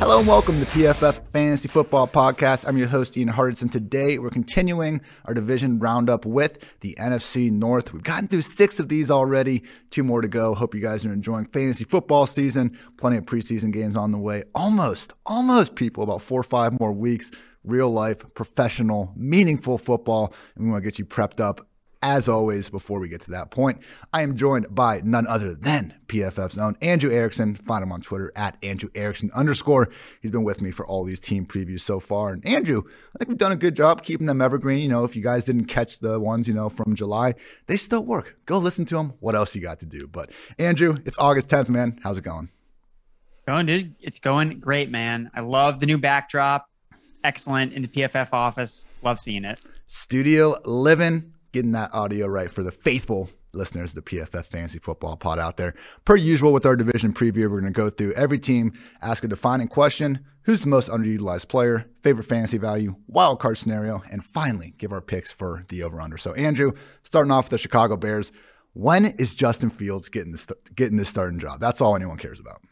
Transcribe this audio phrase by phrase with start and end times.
[0.00, 2.66] Hello and welcome to PFF Fantasy Football Podcast.
[2.66, 3.70] I'm your host, Ian Hartitz.
[3.70, 7.92] Today, we're continuing our division roundup with the NFC North.
[7.92, 10.54] We've gotten through six of these already, two more to go.
[10.54, 12.78] Hope you guys are enjoying fantasy football season.
[12.96, 14.44] Plenty of preseason games on the way.
[14.54, 17.30] Almost, almost people, about four or five more weeks.
[17.62, 20.32] Real life, professional, meaningful football.
[20.56, 21.66] And we want to get you prepped up
[22.02, 23.80] as always, before we get to that point,
[24.12, 27.56] I am joined by none other than PFF's own Andrew Erickson.
[27.56, 29.90] Find him on Twitter at Andrew Erickson underscore.
[30.22, 32.32] He's been with me for all these team previews so far.
[32.32, 34.78] And Andrew, I think we've done a good job keeping them evergreen.
[34.78, 37.34] You know, if you guys didn't catch the ones, you know, from July,
[37.66, 38.36] they still work.
[38.46, 39.12] Go listen to them.
[39.20, 40.06] What else you got to do?
[40.06, 42.00] But Andrew, it's August 10th, man.
[42.02, 42.48] How's it going?
[43.46, 43.94] Going, dude.
[44.00, 45.30] It's going great, man.
[45.34, 46.66] I love the new backdrop.
[47.24, 48.86] Excellent in the PFF office.
[49.02, 49.60] Love seeing it.
[49.86, 55.38] Studio living getting that audio right for the faithful listeners, the PFF Fantasy Football Pod
[55.38, 55.74] out there.
[56.04, 59.28] Per usual with our division preview, we're going to go through every team, ask a
[59.28, 64.74] defining question who's the most underutilized player, favorite fantasy value, wild card scenario, and finally
[64.78, 66.16] give our picks for the over under.
[66.16, 68.32] So, Andrew, starting off with the Chicago Bears,
[68.72, 71.60] when is Justin Fields getting this, getting this starting job?
[71.60, 72.62] That's all anyone cares about.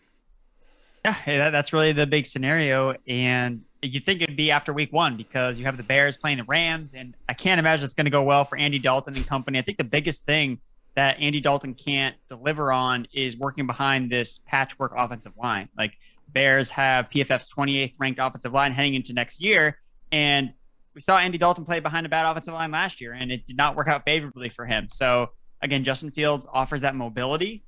[1.04, 2.94] Yeah, that's really the big scenario.
[3.06, 6.44] And you think it'd be after week one because you have the Bears playing the
[6.44, 9.58] Rams, and I can't imagine it's going to go well for Andy Dalton and company.
[9.58, 10.58] I think the biggest thing
[10.94, 15.68] that Andy Dalton can't deliver on is working behind this patchwork offensive line.
[15.78, 15.92] Like
[16.28, 19.78] Bears have PFF's 28th ranked offensive line heading into next year,
[20.10, 20.52] and
[20.94, 23.56] we saw Andy Dalton play behind a bad offensive line last year, and it did
[23.56, 24.88] not work out favorably for him.
[24.90, 25.30] So
[25.62, 27.62] again, Justin Fields offers that mobility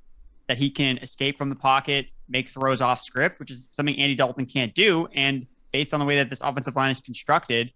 [0.49, 4.17] that he can escape from the pocket, make throws off script, which is something Andy
[4.17, 7.73] Dalton can't do, and based on the way that this offensive line is constructed,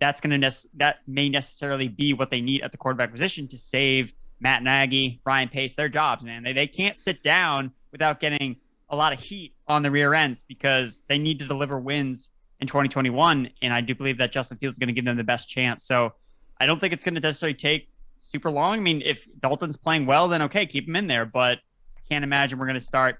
[0.00, 3.58] that's going to that may necessarily be what they need at the quarterback position to
[3.58, 6.22] save Matt Nagy, Ryan Pace their jobs.
[6.22, 8.56] Man, they they can't sit down without getting
[8.90, 12.30] a lot of heat on the rear ends because they need to deliver wins
[12.60, 13.50] in 2021.
[13.62, 15.84] And I do believe that Justin Fields is going to give them the best chance.
[15.84, 16.12] So
[16.60, 18.78] I don't think it's going to necessarily take super long.
[18.78, 21.26] I mean, if Dalton's playing well, then okay, keep him in there.
[21.26, 21.58] But
[21.96, 23.18] I can't imagine we're going to start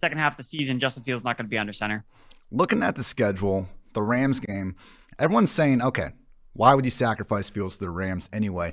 [0.00, 0.80] second half of the season.
[0.80, 2.04] Justin Fields not going to be under center
[2.50, 4.76] looking at the schedule, the Rams game,
[5.18, 6.10] everyone's saying, okay,
[6.52, 8.72] why would you sacrifice Fields to the Rams anyway?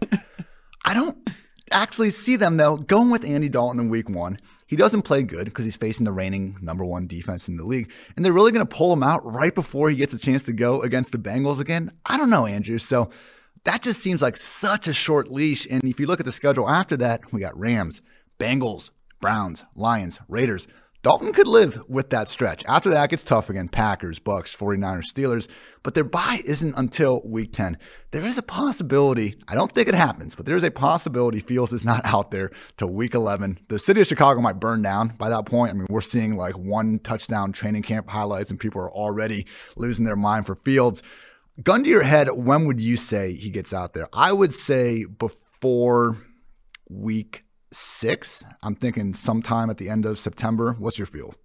[0.84, 1.18] I don't
[1.72, 4.38] actually see them though going with Andy Dalton in week one.
[4.68, 7.92] He doesn't play good because he's facing the reigning number one defense in the league.
[8.16, 10.54] And they're really going to pull him out right before he gets a chance to
[10.54, 11.92] go against the Bengals again.
[12.06, 12.80] I don't know, Andrew.
[12.80, 13.12] So
[13.66, 15.68] that just seems like such a short leash.
[15.70, 18.02] And if you look at the schedule after that, we got Rams,
[18.40, 18.90] Bengals,
[19.22, 20.68] Browns, Lions, Raiders.
[21.06, 22.66] Dalton could live with that stretch.
[22.66, 23.70] After that, it gets tough again.
[23.70, 25.48] Packers, Bucks, 49ers, Steelers.
[25.84, 27.78] But their bye isn't until week 10.
[28.10, 31.86] There is a possibility, I don't think it happens, but there's a possibility Fields is
[31.86, 33.60] not out there till week 11.
[33.68, 35.70] The city of Chicago might burn down by that point.
[35.70, 39.46] I mean, we're seeing like one touchdown training camp highlights, and people are already
[39.76, 41.04] losing their mind for Fields.
[41.62, 44.08] Gun to your head, when would you say he gets out there?
[44.12, 46.18] I would say before
[46.90, 47.45] week
[47.76, 48.46] six.
[48.64, 50.76] I'm thinking sometime at the end of September.
[50.80, 51.36] What's your feel?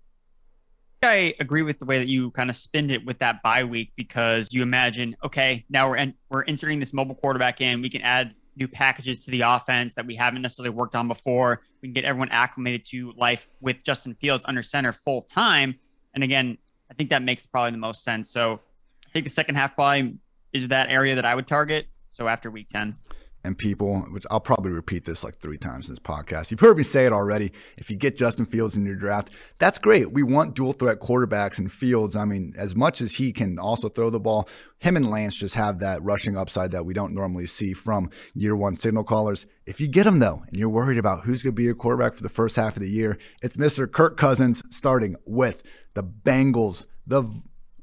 [1.02, 3.92] I agree with the way that you kind of spend it with that bye week
[3.96, 7.80] because you imagine, okay, now we're in, we're inserting this mobile quarterback in.
[7.80, 11.62] We can add new packages to the offense that we haven't necessarily worked on before.
[11.80, 15.78] We can get everyone acclimated to life with Justin Fields under center full time.
[16.14, 16.58] And again,
[16.90, 18.30] I think that makes probably the most sense.
[18.30, 18.60] So
[19.06, 20.19] I think the second half probably
[20.52, 21.86] is that area that I would target.
[22.10, 22.96] So after week 10
[23.42, 26.50] and people, which I'll probably repeat this like three times in this podcast.
[26.50, 27.52] You've heard me say it already.
[27.78, 30.12] If you get Justin Fields in your draft, that's great.
[30.12, 32.16] We want dual threat quarterbacks and Fields.
[32.16, 35.54] I mean, as much as he can also throw the ball, him and Lance just
[35.54, 39.46] have that rushing upside that we don't normally see from year one signal callers.
[39.66, 42.14] If you get him though, and you're worried about who's going to be your quarterback
[42.14, 43.90] for the first half of the year, it's Mr.
[43.90, 45.62] Kirk Cousins starting with
[45.94, 47.24] the Bengals, the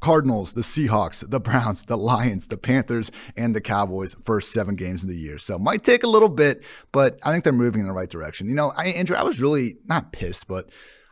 [0.07, 5.03] Cardinals, the Seahawks, the Browns, the Lions, the Panthers, and the Cowboys first seven games
[5.03, 5.37] of the year.
[5.37, 6.63] So might take a little bit,
[6.93, 8.47] but I think they're moving in the right direction.
[8.47, 10.69] You know, I Andrew, I was really not pissed, but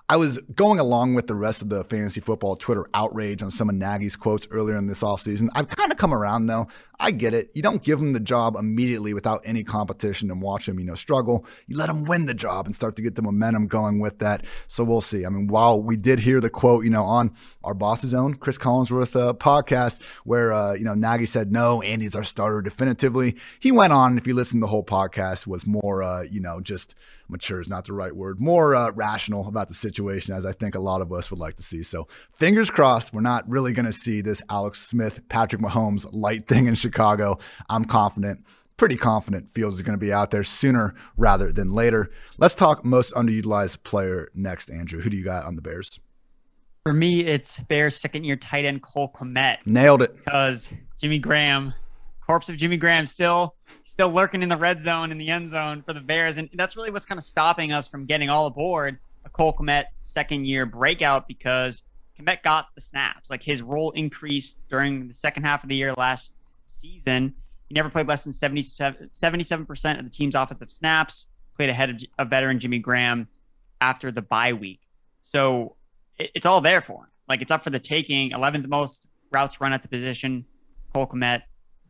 [0.08, 3.68] I was going along with the rest of the fantasy football Twitter outrage on some
[3.68, 5.50] of Nagy's quotes earlier in this offseason.
[5.56, 6.70] I've kind of come around though.
[7.00, 7.52] I get it.
[7.54, 10.96] You don't give him the job immediately without any competition and watch him, you know,
[10.96, 11.46] struggle.
[11.68, 14.46] You let him win the job and start to get the momentum going with that.
[14.68, 15.26] So we'll see.
[15.26, 17.34] I mean, while we did hear the quote, you know, on
[17.64, 22.16] our boss's own Chris Collinsworth uh, podcast, where uh, you know Nagy said no, Andy's
[22.16, 23.36] our starter definitively.
[23.60, 26.62] He went on, if you listen to the whole podcast, was more, uh, you know,
[26.62, 26.96] just
[27.28, 30.76] mature is not the right word, more uh, rational about the situation, as I think
[30.76, 31.84] a lot of us would like to see.
[31.84, 36.48] So, fingers crossed, we're not really going to see this Alex Smith, Patrick Mahomes light
[36.48, 37.40] thing in Chicago.
[37.70, 38.46] I'm confident.
[38.78, 42.12] Pretty confident Fields is going to be out there sooner rather than later.
[42.38, 45.00] Let's talk most underutilized player next, Andrew.
[45.00, 46.00] Who do you got on the Bears?
[46.84, 49.58] For me, it's Bears second year tight end Cole Kmet.
[49.66, 50.16] Nailed it.
[50.18, 50.70] Because
[51.02, 51.74] Jimmy Graham,
[52.26, 53.56] corpse of Jimmy Graham, still
[53.86, 56.76] still lurking in the red zone in the end zone for the Bears, and that's
[56.76, 60.66] really what's kind of stopping us from getting all aboard a Cole Kmet second year
[60.66, 61.84] breakout because
[62.20, 63.30] Kmet got the snaps.
[63.30, 66.32] Like his role increased during the second half of the year last
[66.94, 67.34] season.
[67.68, 72.02] He never played less than 77, 77% of the team's offensive snaps, played ahead of
[72.20, 73.28] a veteran Jimmy Graham
[73.82, 74.82] after the bye week.
[75.24, 75.76] So
[76.18, 77.10] it, it's all there for him.
[77.28, 78.32] Like it's up for the taking.
[78.32, 80.46] 11th most routes run at the position,
[80.94, 81.42] Cole Kmet.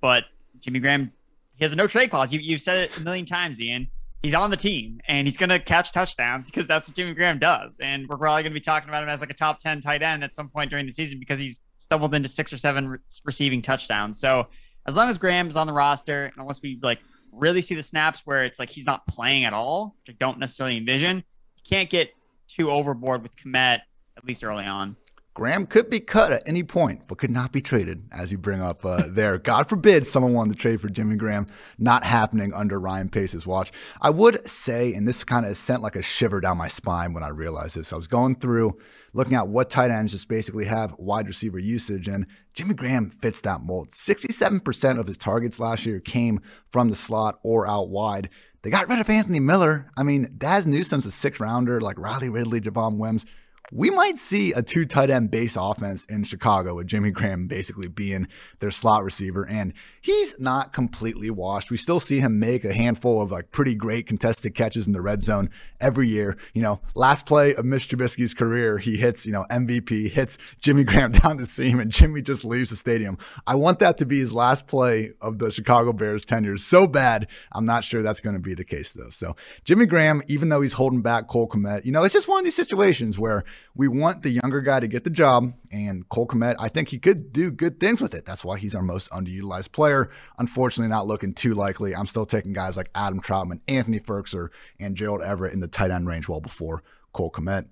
[0.01, 0.23] But
[0.59, 1.11] Jimmy Graham,
[1.55, 2.31] he has a no trade clause.
[2.31, 3.87] You, you've said it a million times, Ian
[4.25, 7.39] he's on the team and he's going to catch touchdowns because that's what Jimmy Graham
[7.39, 7.79] does.
[7.79, 10.01] And we're probably going to be talking about him as like a top 10 tight
[10.01, 12.97] end at some point during the season because he's stumbled into six or seven re-
[13.23, 14.19] receiving touchdowns.
[14.19, 14.47] So
[14.85, 16.99] as long as Graham's on the roster, and unless we like
[17.31, 20.39] really see the snaps where it's like he's not playing at all, which I don't
[20.39, 22.11] necessarily envision, you can't get
[22.47, 23.79] too overboard with Kmet,
[24.17, 24.95] at least early on.
[25.35, 28.61] Graham could be cut at any point, but could not be traded, as you bring
[28.61, 29.37] up uh, there.
[29.37, 31.45] God forbid someone wanted to trade for Jimmy Graham.
[31.77, 33.73] Not happening under Ryan Pace's watch.
[34.01, 37.21] I would say, and this kind of sent like a shiver down my spine when
[37.21, 37.91] I realized this.
[37.91, 38.77] I was going through
[39.13, 43.41] looking at what tight ends just basically have wide receiver usage, and Jimmy Graham fits
[43.41, 43.89] that mold.
[43.89, 46.39] 67% of his targets last year came
[46.69, 48.29] from the slot or out wide.
[48.61, 49.91] They got rid of Anthony Miller.
[49.97, 53.25] I mean, Dazz Newsome's a six rounder, like Riley Ridley, Javon Wims
[53.71, 57.87] we might see a two tight end base offense in Chicago with Jimmy Graham basically
[57.87, 58.27] being
[58.59, 59.47] their slot receiver.
[59.47, 61.71] And he's not completely washed.
[61.71, 65.01] We still see him make a handful of like pretty great contested catches in the
[65.01, 65.49] red zone
[65.81, 66.37] every year.
[66.53, 70.83] You know, last play of Mitch Trubisky's career, he hits, you know, MVP, hits Jimmy
[70.85, 73.17] Graham down the seam, and Jimmy just leaves the stadium.
[73.47, 77.27] I want that to be his last play of the Chicago Bears tenure so bad.
[77.51, 79.09] I'm not sure that's going to be the case though.
[79.09, 82.39] So Jimmy Graham, even though he's holding back Cole Kmet, you know, it's just one
[82.39, 83.43] of these situations where
[83.75, 85.53] we want the younger guy to get the job.
[85.71, 88.25] And Cole Kmet, I think he could do good things with it.
[88.25, 90.09] That's why he's our most underutilized player.
[90.39, 91.95] Unfortunately, not looking too likely.
[91.95, 94.49] I'm still taking guys like Adam Trautman, Anthony Firkser,
[94.79, 97.67] and Gerald Everett in the tight end range well before Cole Kmet.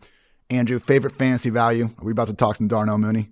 [0.50, 1.86] Andrew, favorite fantasy value?
[1.97, 3.29] Are we about to talk some Darnell Mooney?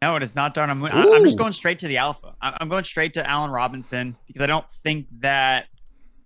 [0.00, 0.96] No, it is not Darnell Mooney.
[0.96, 1.14] Ooh.
[1.14, 2.34] I'm just going straight to the alpha.
[2.40, 5.66] I'm going straight to Allen Robinson because I don't think that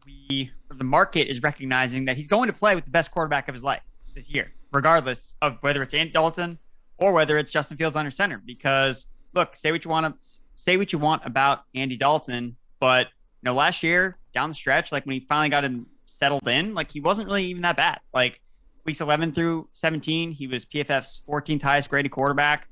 [0.07, 3.55] we, the market is recognizing that he's going to play with the best quarterback of
[3.55, 3.83] his life
[4.15, 6.59] this year regardless of whether it's Andy Dalton
[6.99, 8.43] or whether it's Justin Fields under center.
[8.45, 13.07] Because look, say what you want to say what you want about Andy Dalton, but
[13.07, 16.75] you know, last year down the stretch, like when he finally got him settled in,
[16.75, 18.01] like he wasn't really even that bad.
[18.13, 18.41] Like
[18.85, 22.69] weeks 11 through 17, he was PFF's 14th highest graded quarterback,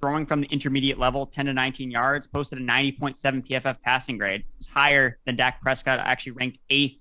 [0.00, 3.16] throwing from the intermediate level, 10 to 19 yards, posted a 90.7
[3.48, 4.40] PFF passing grade.
[4.40, 6.98] It was higher than Dak Prescott, actually ranked eighth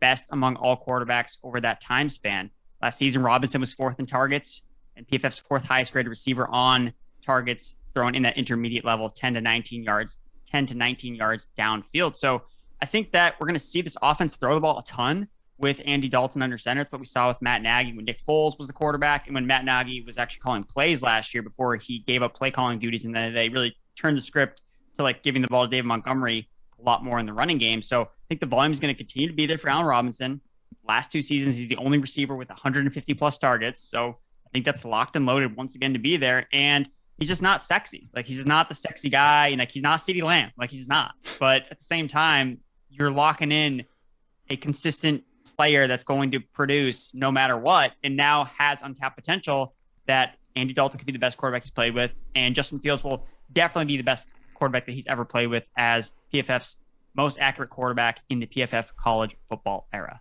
[0.00, 2.50] best among all quarterbacks over that time span.
[2.84, 4.60] Last season, Robinson was fourth in targets
[4.94, 6.92] and PFF's fourth highest graded receiver on
[7.24, 10.18] targets thrown in that intermediate level, 10 to 19 yards,
[10.50, 12.14] 10 to 19 yards downfield.
[12.14, 12.42] So
[12.82, 15.80] I think that we're going to see this offense throw the ball a ton with
[15.86, 16.82] Andy Dalton under center.
[16.82, 19.46] That's what we saw with Matt Nagy when Nick Foles was the quarterback and when
[19.46, 23.06] Matt Nagy was actually calling plays last year before he gave up play calling duties
[23.06, 24.60] and then they really turned the script
[24.98, 27.80] to like giving the ball to David Montgomery a lot more in the running game.
[27.80, 30.42] So I think the volume is going to continue to be there for Allen Robinson.
[30.86, 33.80] Last two seasons, he's the only receiver with 150 plus targets.
[33.80, 36.46] So I think that's locked and loaded once again to be there.
[36.52, 36.88] And
[37.18, 38.08] he's just not sexy.
[38.14, 40.50] Like he's not the sexy guy, and like he's not CeeDee Lamb.
[40.56, 41.12] Like he's not.
[41.38, 42.58] But at the same time,
[42.90, 43.84] you're locking in
[44.50, 45.24] a consistent
[45.56, 49.74] player that's going to produce no matter what, and now has untapped potential
[50.06, 53.26] that Andy Dalton could be the best quarterback he's played with, and Justin Fields will
[53.52, 56.76] definitely be the best quarterback that he's ever played with as PFF's
[57.16, 60.20] most accurate quarterback in the PFF college football era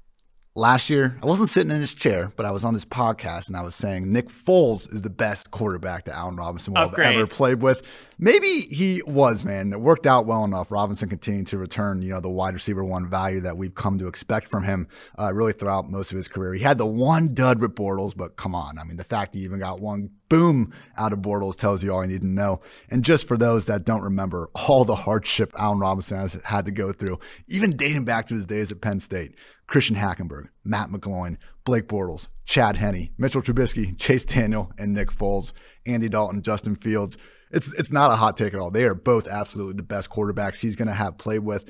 [0.55, 3.57] last year, I wasn't sitting in this chair, but I was on this podcast and
[3.57, 6.99] I was saying Nick Foles is the best quarterback that Allen Robinson will oh, have
[6.99, 7.81] ever played with.
[8.19, 9.73] Maybe he was, man.
[9.73, 10.71] It worked out well enough.
[10.71, 14.07] Robinson continued to return, you know, the wide receiver one value that we've come to
[14.07, 14.87] expect from him
[15.19, 16.53] uh, really throughout most of his career.
[16.53, 18.77] He had the one dud with Bortles, but come on.
[18.77, 22.03] I mean, the fact he even got one boom out of Bortles tells you all
[22.03, 22.61] you need to know.
[22.89, 26.71] And just for those that don't remember all the hardship Allen Robinson has had to
[26.71, 29.35] go through, even dating back to his days at Penn State,
[29.73, 35.51] Christian Hackenberg, Matt McGloin, Blake Bortles, Chad Henne, Mitchell Trubisky, Chase Daniel, and Nick Foles,
[35.87, 37.17] Andy Dalton, Justin Fields.
[37.49, 38.69] It's it's not a hot take at all.
[38.69, 41.65] They are both absolutely the best quarterbacks he's going to have played with.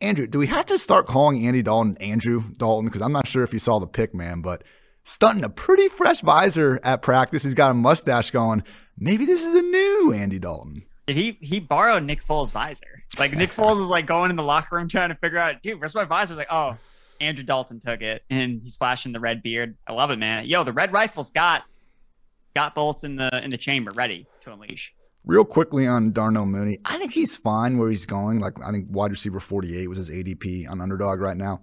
[0.00, 2.86] Andrew, do we have to start calling Andy Dalton Andrew Dalton?
[2.86, 4.64] Because I'm not sure if you saw the pick, man, but
[5.04, 7.44] stunting a pretty fresh visor at practice.
[7.44, 8.64] He's got a mustache going.
[8.98, 10.82] Maybe this is a new Andy Dalton.
[11.06, 13.04] Did he he borrowed Nick Foles' visor?
[13.16, 15.80] Like Nick Foles is like going in the locker room trying to figure out, dude,
[15.80, 16.34] where's my visor?
[16.34, 16.76] Like, oh,
[17.20, 19.76] Andrew Dalton took it, and he's flashing the red beard.
[19.86, 20.46] I love it, man.
[20.46, 21.64] Yo, the red rifle's got
[22.54, 24.94] got bolts in the in the chamber ready to unleash.
[25.24, 28.40] Real quickly on Darnell Mooney, I think he's fine where he's going.
[28.40, 31.60] Like I think wide receiver 48 was his ADP on underdog right now.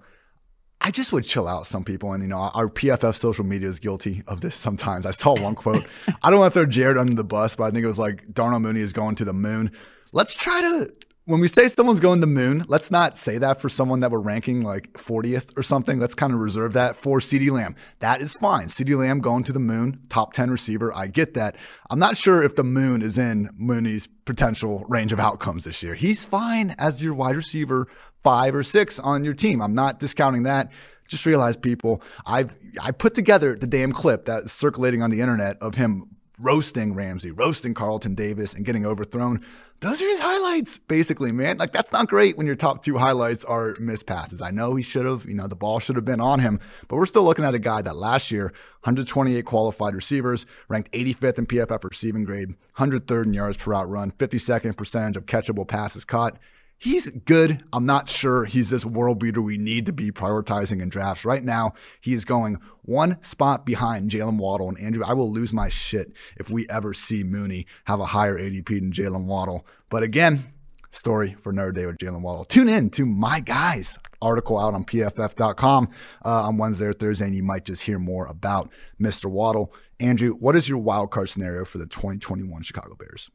[0.82, 2.14] I just would chill out some people.
[2.14, 5.08] And, you know, our PFF social media is guilty of this sometimes.
[5.08, 5.84] I saw one quote.
[6.24, 8.32] I don't want to throw Jared under the bus, but I think it was like
[8.32, 9.72] Darnell Mooney is going to the moon.
[10.12, 10.94] Let's try to
[11.25, 14.12] when we say someone's going to the moon, let's not say that for someone that
[14.12, 16.00] we're ranking like 40th or something.
[16.00, 17.75] Let's kind of reserve that for CeeDee Lamb.
[18.00, 18.67] That is fine.
[18.67, 20.94] CeeDee Lamb going to the moon, top 10 receiver.
[20.94, 21.55] I get that.
[21.89, 25.96] I'm not sure if the moon is in Mooney's potential range of outcomes this year.
[25.96, 27.88] He's fine as your wide receiver
[28.24, 29.62] five or six on your team.
[29.62, 30.72] I'm not discounting that.
[31.08, 35.58] Just realize, people, I've I put together the damn clip that's circulating on the internet
[35.62, 39.39] of him roasting Ramsey, roasting Carlton Davis, and getting overthrown
[39.82, 41.58] those are his highlights, basically, man.
[41.58, 44.41] Like that's not great when your top two highlights are missed passes.
[44.41, 46.96] I know he should have, you know, the ball should have been on him, but
[46.96, 48.46] we're still looking at a guy that last year,
[48.82, 54.12] 128 qualified receivers, ranked 85th in PFF receiving grade, 103rd in yards per route run,
[54.12, 56.38] 52nd percentage of catchable passes caught
[56.86, 57.63] he's good.
[57.74, 61.25] I'm not sure he's this world beater we need to be prioritizing in drafts.
[61.25, 64.70] Right now, he is going one spot behind Jaylen Waddle.
[64.70, 68.38] And Andrew, I will lose my shit if we ever see Mooney have a higher
[68.38, 69.65] ADP than Jaylen Waddle.
[69.89, 70.54] But again,
[70.92, 72.46] story for another day with Jaylen Waddle.
[72.46, 75.89] Tune in to my guys article out on pff.com
[76.24, 78.70] uh, on Wednesday or Thursday, and you might just hear more about
[79.01, 79.25] Mr.
[79.25, 79.74] Waddle.
[80.00, 83.32] Andrew, what is your wild card scenario for the 2021 Chicago Bears?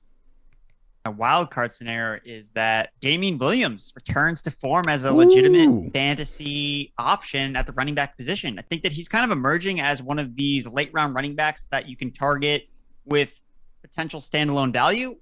[1.07, 5.91] A wild card scenario is that Damien Williams returns to form as a legitimate Ooh.
[5.93, 8.59] fantasy option at the running back position.
[8.59, 11.67] I think that he's kind of emerging as one of these late round running backs
[11.71, 12.69] that you can target
[13.07, 13.41] with
[13.81, 15.17] potential standalone value,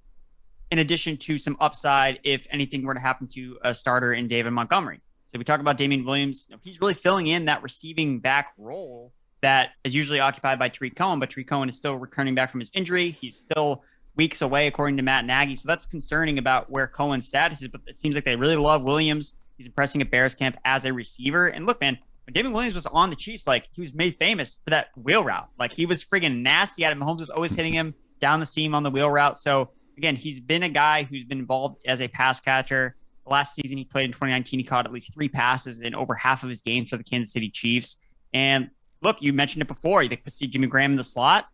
[0.72, 4.50] in addition to some upside if anything were to happen to a starter in David
[4.50, 5.00] Montgomery.
[5.28, 6.48] So we talk about Damien Williams.
[6.62, 11.20] He's really filling in that receiving back role that is usually occupied by Tarik Cohen,
[11.20, 13.10] but Tarik Cohen is still returning back from his injury.
[13.10, 13.84] He's still
[14.18, 15.56] weeks away, according to Matt Nagy.
[15.56, 17.68] So that's concerning about where Cohen's status is.
[17.68, 19.32] But it seems like they really love Williams.
[19.56, 21.48] He's impressing at Bears camp as a receiver.
[21.48, 21.96] And look, man,
[22.26, 25.24] when David Williams was on the Chiefs, like he was made famous for that wheel
[25.24, 25.48] route.
[25.58, 27.00] Like he was friggin' nasty at him.
[27.00, 29.38] Mahomes always hitting him down the seam on the wheel route.
[29.38, 32.96] So again, he's been a guy who's been involved as a pass catcher.
[33.24, 36.42] Last season he played in 2019, he caught at least three passes in over half
[36.42, 37.98] of his games for the Kansas City Chiefs.
[38.34, 38.70] And
[39.02, 40.02] look, you mentioned it before.
[40.02, 41.46] You could see Jimmy Graham in the slot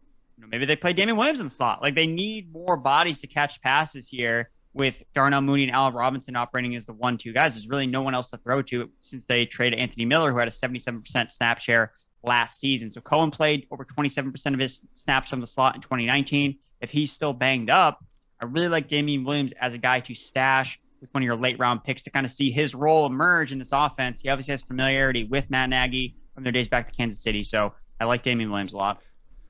[0.43, 1.83] know, maybe they play Damien Williams in the slot.
[1.83, 6.35] Like they need more bodies to catch passes here with Darnell Mooney and Allen Robinson
[6.37, 7.55] operating as the one two guys.
[7.55, 10.49] There's really no one else to throw to since they traded Anthony Miller, who had
[10.49, 12.91] a 77% snap share last season.
[12.91, 16.59] So Cohen played over 27% of his snaps from the slot in 2019.
[16.81, 18.05] If he's still banged up,
[18.43, 21.59] I really like Damien Williams as a guy to stash with one of your late
[21.59, 24.21] round picks to kind of see his role emerge in this offense.
[24.21, 27.43] He obviously has familiarity with Matt Nagy from their days back to Kansas City.
[27.43, 29.01] So I like Damien Williams a lot.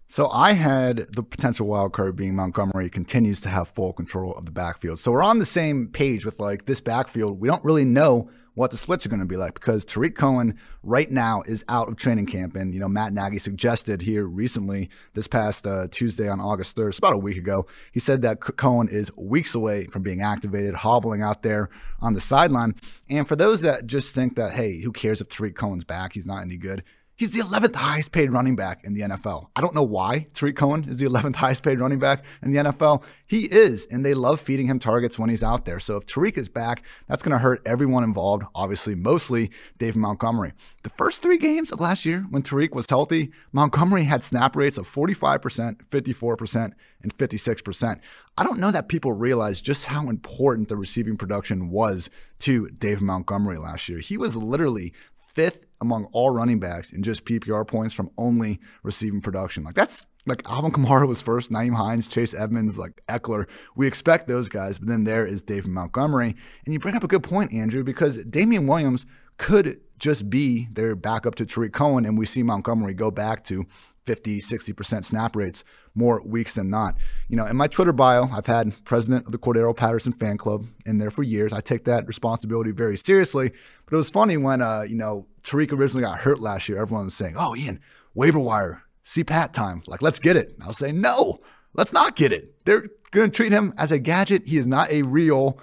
[0.07, 4.45] So I had the potential wild card being Montgomery continues to have full control of
[4.45, 4.99] the backfield.
[4.99, 7.41] So we're on the same page with like this backfield.
[7.41, 10.59] We don't really know what the splits are going to be like because Tarik Cohen
[10.83, 12.55] right now is out of training camp.
[12.55, 16.91] And, you know, Matt Nagy suggested here recently, this past uh, Tuesday on August 3rd,
[16.91, 20.75] it's about a week ago, he said that Cohen is weeks away from being activated,
[20.75, 21.69] hobbling out there
[22.01, 22.77] on the sideline.
[23.11, 26.13] And for those that just think that, hey, who cares if Tarik Cohen's back?
[26.13, 26.85] He's not any good.
[27.17, 29.47] He's the 11th highest paid running back in the NFL.
[29.55, 32.59] I don't know why Tarik Cohen is the 11th highest paid running back in the
[32.59, 33.05] NFL.
[33.25, 35.79] He is, and they love feeding him targets when he's out there.
[35.79, 40.55] So if Tarik is back, that's going to hurt everyone involved, obviously, mostly Dave Montgomery.
[40.83, 44.77] The first three games of last year, when Tarik was healthy, Montgomery had snap rates
[44.77, 48.01] of 45%, 54%, and 56%.
[48.37, 53.01] I don't know that people realize just how important the receiving production was to Dave
[53.01, 54.01] Montgomery last year.
[54.01, 54.93] He was literally
[55.35, 59.65] fifth among all running backs in just PPR points from only receiving production.
[59.65, 63.47] Like that's like Alvin Kamara was first, Nyheim Hines, Chase Edmonds, like Ekeler.
[63.77, 66.35] We expect those guys, but then there is David Montgomery.
[66.65, 69.05] And you bring up a good point, Andrew, because Damien Williams
[69.37, 73.67] could just be their backup to Tarik Cohen, and we see Montgomery go back to
[74.05, 76.97] 50, 60% snap rates more weeks than not.
[77.29, 80.67] You know, in my Twitter bio, I've had president of the Cordarrelle Patterson fan club
[80.87, 81.53] in there for years.
[81.53, 83.53] I take that responsibility very seriously.
[83.87, 86.81] But it was funny when, uh, you know, Tarik originally got hurt last year.
[86.81, 87.81] Everyone was saying, oh, Ian,
[88.15, 89.83] waiver wire, see Pat time.
[89.87, 90.57] Like, let's get it.
[90.63, 91.41] I'll say, no,
[91.75, 92.65] let's not get it.
[92.65, 94.47] They're going to treat him as a gadget.
[94.47, 95.59] He is not a real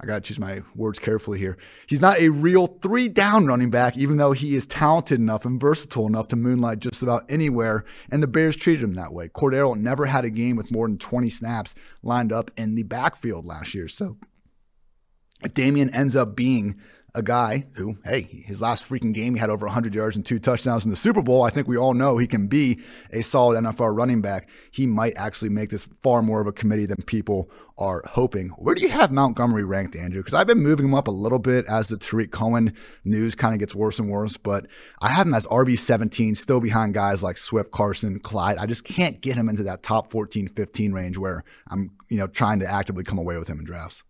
[0.00, 1.56] I got to choose my words carefully here.
[1.86, 5.60] He's not a real three down running back, even though he is talented enough and
[5.60, 7.84] versatile enough to moonlight just about anywhere.
[8.10, 9.28] And the Bears treated him that way.
[9.28, 13.46] Cordarrelle never had a game with more than 20 snaps lined up in the backfield
[13.46, 13.86] last year.
[13.86, 14.16] So
[15.44, 16.80] if Damien ends up being
[17.14, 20.40] a guy who, hey, his last freaking game, he had over 100 yards and two
[20.40, 21.42] touchdowns in the Super Bowl.
[21.42, 22.80] I think we all know he can be
[23.12, 24.48] a solid NFL running back.
[24.72, 28.48] He might actually make this far more of a committee than people are hoping.
[28.50, 30.20] Where do you have Montgomery ranked, Andrew?
[30.20, 33.54] Because I've been moving him up a little bit as the Tarik Cohen news kind
[33.54, 34.66] of gets worse and worse, but
[35.00, 38.58] I have him as RB 17, still behind guys like Swift, Carson, Clyde.
[38.58, 42.26] I just can't get him into that top 14, 15 range where I'm, you know,
[42.26, 44.02] trying to actively come away with him in drafts.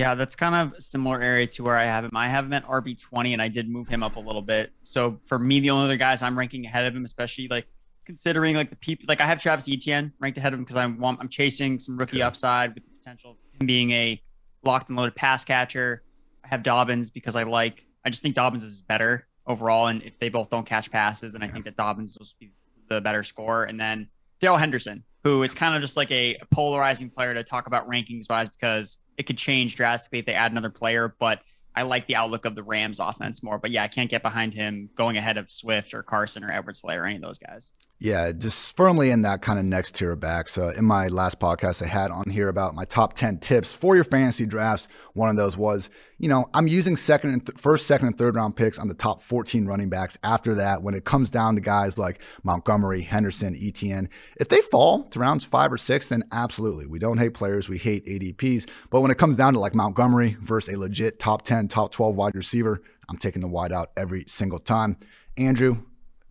[0.00, 2.12] Yeah, that's kind of a similar area to where I have him.
[2.14, 4.72] I have him at RB twenty, and I did move him up a little bit.
[4.82, 7.66] So for me, the only other guys I'm ranking ahead of him, especially like
[8.06, 11.04] considering like the people, like I have Travis Etienne ranked ahead of him because I'm
[11.04, 14.22] I'm chasing some rookie upside with the potential of him being a
[14.64, 16.02] locked and loaded pass catcher.
[16.46, 17.84] I have Dobbins because I like.
[18.02, 21.42] I just think Dobbins is better overall, and if they both don't catch passes, then
[21.42, 22.52] I think that Dobbins will be
[22.88, 23.64] the better score.
[23.64, 24.08] And then
[24.40, 28.30] Darrell Henderson, who is kind of just like a polarizing player to talk about rankings
[28.30, 31.42] wise because it could change drastically if they add another player, but
[31.76, 33.58] I like the outlook of the Rams offense more.
[33.58, 36.80] But yeah, I can't get behind him going ahead of Swift or Carson or Edwards
[36.80, 37.70] Helaire or any of those guys.
[38.02, 40.24] Yeah, just firmly in that kind of next tier of.
[40.56, 43.94] Uh, in my last podcast, I had on here about my top 10 tips for
[43.94, 44.88] your fantasy drafts.
[45.12, 48.36] One of those was, you know, I'm using second and th- first, second, and third
[48.36, 50.16] round picks on the top 14 running backs.
[50.24, 54.08] After that, when it comes down to guys like Montgomery, Henderson, Etienne,
[54.40, 56.86] if they fall to rounds five or six, then absolutely.
[56.86, 58.66] We don't hate players, we hate ADPs.
[58.88, 62.14] But when it comes down to like Montgomery versus a legit top 10, top 12
[62.14, 62.80] wide receiver,
[63.10, 64.96] I'm taking the wide out every single time.
[65.36, 65.82] Andrew,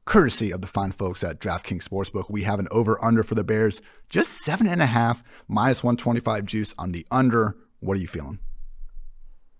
[0.09, 2.31] courtesy of the fine folks at DraftKings Sportsbook.
[2.31, 6.45] We have an over under for the Bears, just seven and a half, minus 125
[6.45, 7.55] juice on the under.
[7.79, 8.39] What are you feeling?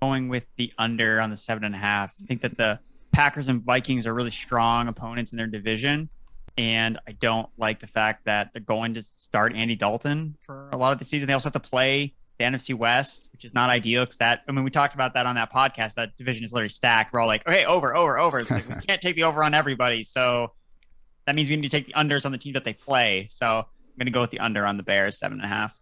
[0.02, 2.16] Going with the under on the seven and a half.
[2.20, 2.80] I think that the
[3.12, 6.10] Packers and Vikings are really strong opponents in their division.
[6.58, 10.78] And I don't like the fact that they're going to start Andy Dalton for a
[10.78, 11.28] lot of the season.
[11.28, 14.52] They also have to play the NFC West, which is not ideal because that, I
[14.52, 15.96] mean, we talked about that on that podcast.
[15.96, 17.14] That division is literally stacked.
[17.14, 18.44] We're all like, okay, over, over, over.
[18.44, 20.04] Like, we can't take the over on everybody.
[20.04, 20.54] So
[21.26, 23.28] that means we need to take the unders on the team that they play.
[23.30, 23.66] So I'm
[23.98, 25.78] going to go with the under on the Bears, seven and a half.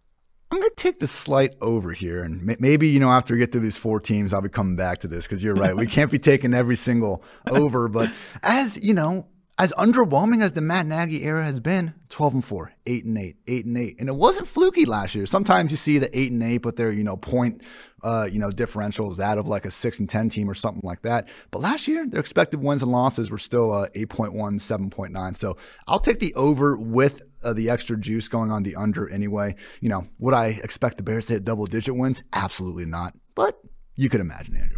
[0.50, 2.24] I'm going to take the slight over here.
[2.24, 5.00] And maybe, you know, after we get through these four teams, I'll be coming back
[5.00, 5.76] to this because you're right.
[5.76, 7.88] we can't be taking every single over.
[7.88, 8.10] But
[8.44, 9.28] as, you know,
[9.60, 13.36] as underwhelming as the Matt Nagy era has been, 12 and 4, 8 and 8,
[13.48, 14.00] 8 and 8.
[14.00, 15.26] And it wasn't fluky last year.
[15.26, 17.64] Sometimes you see the 8 and 8, but they're, you know, point
[18.04, 21.02] uh, you know, differentials out of like a 6 and 10 team or something like
[21.02, 21.28] that.
[21.52, 25.36] But last year, their expected wins and losses were still uh, 8.1, 7.9.
[25.36, 29.56] So I'll take the over with uh, the extra juice going on the under anyway.
[29.82, 32.24] You know, would I expect the Bears to hit double digit wins?
[32.34, 33.14] Absolutely not.
[33.36, 33.60] But
[33.96, 34.77] you could imagine, Andrew.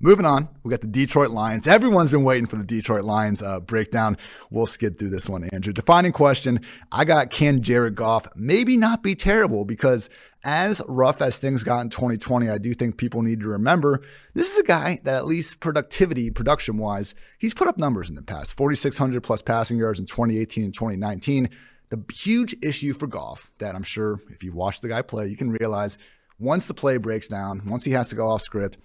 [0.00, 1.66] Moving on, we got the Detroit Lions.
[1.66, 4.16] Everyone's been waiting for the Detroit Lions uh, breakdown.
[4.48, 5.72] We'll skid through this one, Andrew.
[5.72, 6.60] Defining question
[6.92, 9.64] I got can Jared Goff maybe not be terrible?
[9.64, 10.08] Because
[10.44, 14.00] as rough as things got in 2020, I do think people need to remember
[14.34, 18.14] this is a guy that, at least productivity, production wise, he's put up numbers in
[18.14, 21.50] the past 4,600 plus passing yards in 2018 and 2019.
[21.88, 25.36] The huge issue for Goff that I'm sure if you watch the guy play, you
[25.36, 25.98] can realize
[26.38, 28.78] once the play breaks down, once he has to go off script,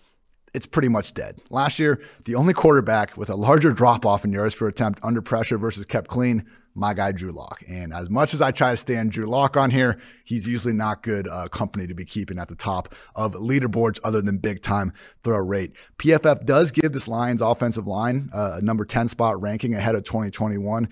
[0.54, 1.42] it's pretty much dead.
[1.50, 5.22] Last year, the only quarterback with a larger drop off in yards per attempt under
[5.22, 7.64] pressure versus kept clean, my guy Drew Lock.
[7.68, 11.04] And as much as I try to stand Drew Lock on here, he's usually not
[11.04, 14.94] good uh, company to be keeping at the top of leaderboards other than big time
[15.24, 15.74] throw rate.
[15.98, 20.04] PFF does give this Lions offensive line uh, a number 10 spot ranking ahead of
[20.04, 20.90] 2021.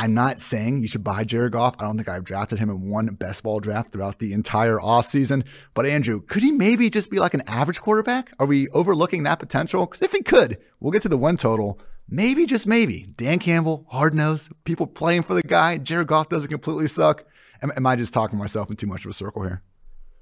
[0.00, 1.74] I'm not saying you should buy Jared Goff.
[1.80, 5.44] I don't think I've drafted him in one best ball draft throughout the entire offseason.
[5.74, 8.30] But Andrew, could he maybe just be like an average quarterback?
[8.38, 9.86] Are we overlooking that potential?
[9.86, 11.80] Because if he could, we'll get to the one total.
[12.08, 13.08] Maybe, just maybe.
[13.16, 15.78] Dan Campbell, hard nose, people playing for the guy.
[15.78, 17.24] Jared Goff doesn't completely suck.
[17.60, 19.62] Am, am I just talking myself in too much of a circle here?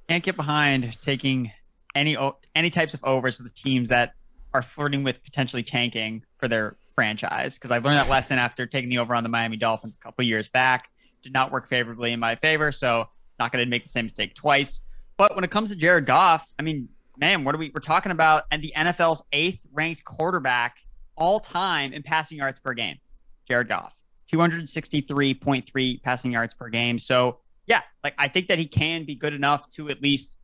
[0.09, 1.53] Can't get behind taking
[1.95, 2.17] any
[2.55, 4.15] any types of overs for the teams that
[4.55, 8.91] are flirting with potentially tanking for their franchise because I've learned that lesson after taking
[8.91, 10.89] the over on the Miami Dolphins a couple years back.
[11.23, 14.35] Did not work favorably in my favor, so not going to make the same mistake
[14.35, 14.81] twice.
[15.17, 17.71] But when it comes to Jared Goff, I mean, man, what are we?
[17.73, 20.79] We're talking about and the NFL's eighth ranked quarterback
[21.17, 22.97] all time in passing yards per game.
[23.47, 23.95] Jared Goff,
[24.33, 26.99] 263.3 passing yards per game.
[26.99, 30.36] So yeah, like I think that he can be good enough to at least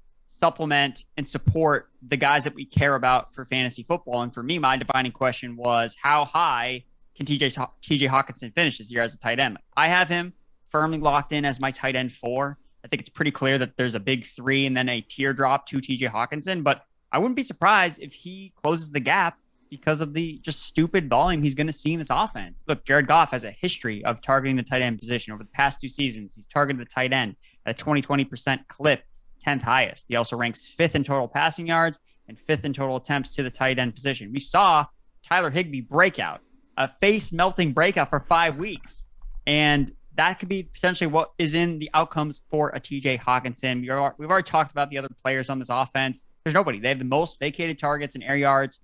[0.42, 4.22] supplement and support the guys that we care about for fantasy football.
[4.22, 6.82] And for me, my defining question was how high
[7.14, 9.58] can TJ TJ Hockenson finish this year as a tight end?
[9.76, 10.32] I have him
[10.70, 12.58] firmly locked in as my tight end four.
[12.84, 15.76] I think it's pretty clear that there's a big three and then a teardrop to
[15.76, 19.38] TJ Hockenson, but I wouldn't be surprised if he closes the gap
[19.70, 22.64] because of the just stupid volume he's going to see in this offense.
[22.66, 25.80] Look, Jared Goff has a history of targeting the tight end position over the past
[25.80, 26.34] two seasons.
[26.34, 29.04] He's targeted the tight end at a 20 20% clip
[29.46, 30.06] 10th highest.
[30.08, 33.50] He also ranks fifth in total passing yards and fifth in total attempts to the
[33.50, 34.30] tight end position.
[34.32, 34.86] We saw
[35.22, 36.40] Tyler Higbee breakout,
[36.76, 39.04] a face melting breakout for five weeks.
[39.46, 43.80] And that could be potentially what is in the outcomes for a TJ Hockenson.
[43.80, 46.26] We are, we've already talked about the other players on this offense.
[46.44, 46.80] There's nobody.
[46.80, 48.80] They have the most vacated targets and air yards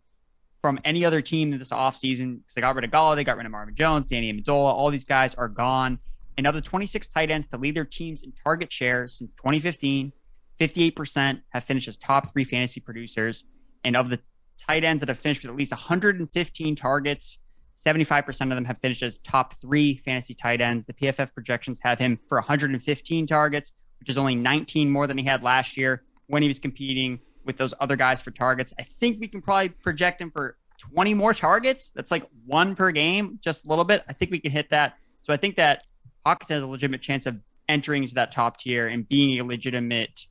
[0.61, 3.47] from any other team this offseason because they got rid of Gala, they got rid
[3.47, 4.73] of Marvin Jones, Danny Amendola.
[4.73, 5.99] All these guys are gone.
[6.37, 10.13] And of the 26 tight ends to lead their teams in target share since 2015,
[10.61, 13.45] 58% have finished as top three fantasy producers.
[13.85, 14.21] And of the
[14.59, 17.39] tight ends that have finished with at least 115 targets,
[17.85, 20.85] 75% of them have finished as top three fantasy tight ends.
[20.85, 25.25] The PFF projections have him for 115 targets, which is only 19 more than he
[25.25, 28.75] had last year when he was competing with those other guys for targets.
[28.79, 31.91] I think we can probably project him for 20 more targets.
[31.95, 34.05] That's like one per game, just a little bit.
[34.09, 34.95] I think we can hit that.
[35.23, 35.85] So I think that
[36.27, 40.27] Hawkins has a legitimate chance of entering into that top tier and being a legitimate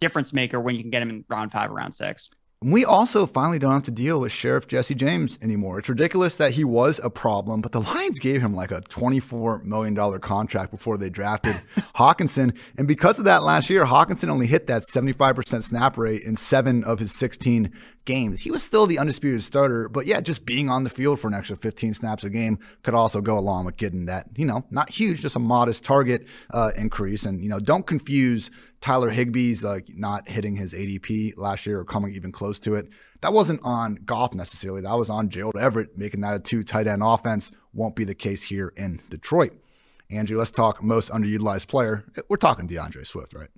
[0.00, 2.28] difference maker when you can get him in round five or round six.
[2.62, 5.78] We also finally don't have to deal with Sheriff Jesse James anymore.
[5.78, 9.62] It's ridiculous that he was a problem, but the Lions gave him like a $24
[9.64, 11.60] million contract before they drafted
[11.94, 12.56] Hockenson.
[12.78, 16.82] And because of that last year, Hockenson only hit that 75% snap rate in seven
[16.82, 17.70] of his 16
[18.06, 18.40] games.
[18.40, 21.34] He was still the undisputed starter, but yeah, just being on the field for an
[21.34, 24.88] extra 15 snaps a game could also go along with getting that, you know, not
[24.88, 27.24] huge, just a modest target uh, increase.
[27.26, 31.84] And, you know, don't confuse Tyler Higbee's like not hitting his ADP last year or
[31.84, 32.88] coming even close to it.
[33.20, 34.82] That wasn't on Goff necessarily.
[34.82, 37.52] That was on Gerald Everett making that a two tight end offense.
[37.74, 39.52] Won't be the case here in Detroit.
[40.10, 42.04] Andrew, let's talk most underutilized player.
[42.28, 43.48] We're talking D'Andre Swift, right?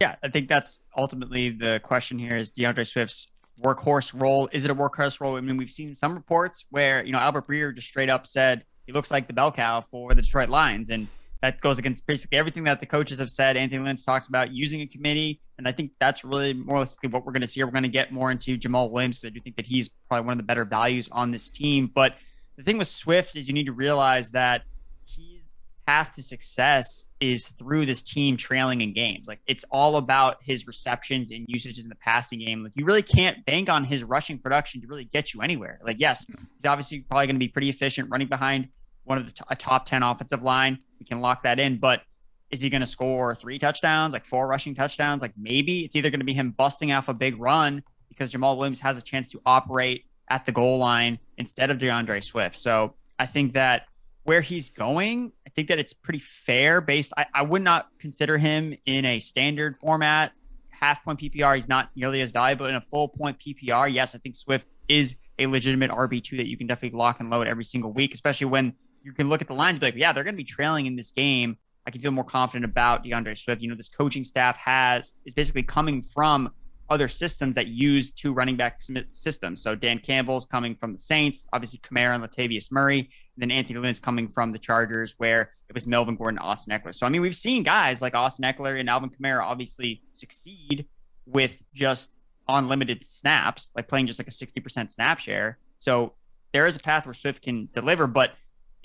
[0.00, 3.28] Yeah, I think that's ultimately the question here is D'Andre Swift's
[3.62, 4.48] workhorse role.
[4.52, 5.36] Is it a workhorse role?
[5.36, 8.64] I mean, we've seen some reports where, you know, Albert Breer just straight up said
[8.86, 10.90] he looks like the bell cow for the Detroit Lions.
[10.90, 11.08] And
[11.42, 13.56] that goes against basically everything that the coaches have said.
[13.56, 15.40] Anthony Lynn's talked about using a committee.
[15.58, 17.62] And I think that's really more or less what we're going to see.
[17.64, 20.26] We're going to get more into Jamaal Williams because I do think that he's probably
[20.26, 21.90] one of the better values on this team.
[21.94, 22.16] But
[22.56, 24.62] the thing with Swift is you need to realize that
[25.04, 25.42] he's
[25.86, 29.26] path to success is through this team trailing in games.
[29.26, 32.62] Like it's all about his receptions and usages in the passing game.
[32.62, 35.80] Like you really can't bank on his rushing production to really get you anywhere.
[35.84, 38.68] Like yes, he's obviously probably going to be pretty efficient running behind
[39.04, 40.78] one of the t- a top 10 offensive line.
[40.98, 42.02] We can lock that in, but
[42.50, 45.22] is he going to score three touchdowns, like four rushing touchdowns?
[45.22, 48.56] Like maybe it's either going to be him busting off a big run because Jamaal
[48.56, 52.58] Williams has a chance to operate at the goal line instead of D'Andre Swift.
[52.58, 53.82] So I think that
[54.26, 57.12] where he's going, I think that it's pretty fair based.
[57.16, 60.32] I, I would not consider him in a standard format.
[60.70, 63.90] Half point PPR, he's not nearly as valuable in a full point PPR.
[63.90, 67.46] Yes, I think Swift is a legitimate RB2 that you can definitely lock and load
[67.46, 70.12] every single week, especially when you can look at the lines and be like, yeah,
[70.12, 71.56] they're going to be trailing in this game.
[71.86, 73.62] I can feel more confident about D'Andre Swift.
[73.62, 76.50] You know, this coaching staff has is basically coming from
[76.90, 78.80] other systems that use two running back
[79.12, 79.62] systems.
[79.62, 84.00] So Dan Campbell's coming from the Saints, obviously Kamara and Latavius Murray, then Anthony Lynn's
[84.00, 86.94] coming from the Chargers, where it was Melvin Gordon, Austin Ekeler.
[86.94, 90.86] So I mean, we've seen guys like Austin Ekeler and Alvin Kamara obviously succeed
[91.26, 92.12] with just
[92.48, 95.58] unlimited snaps, like playing just like a 60% snap share.
[95.80, 96.14] So
[96.52, 98.32] there is a path where Swift can deliver, but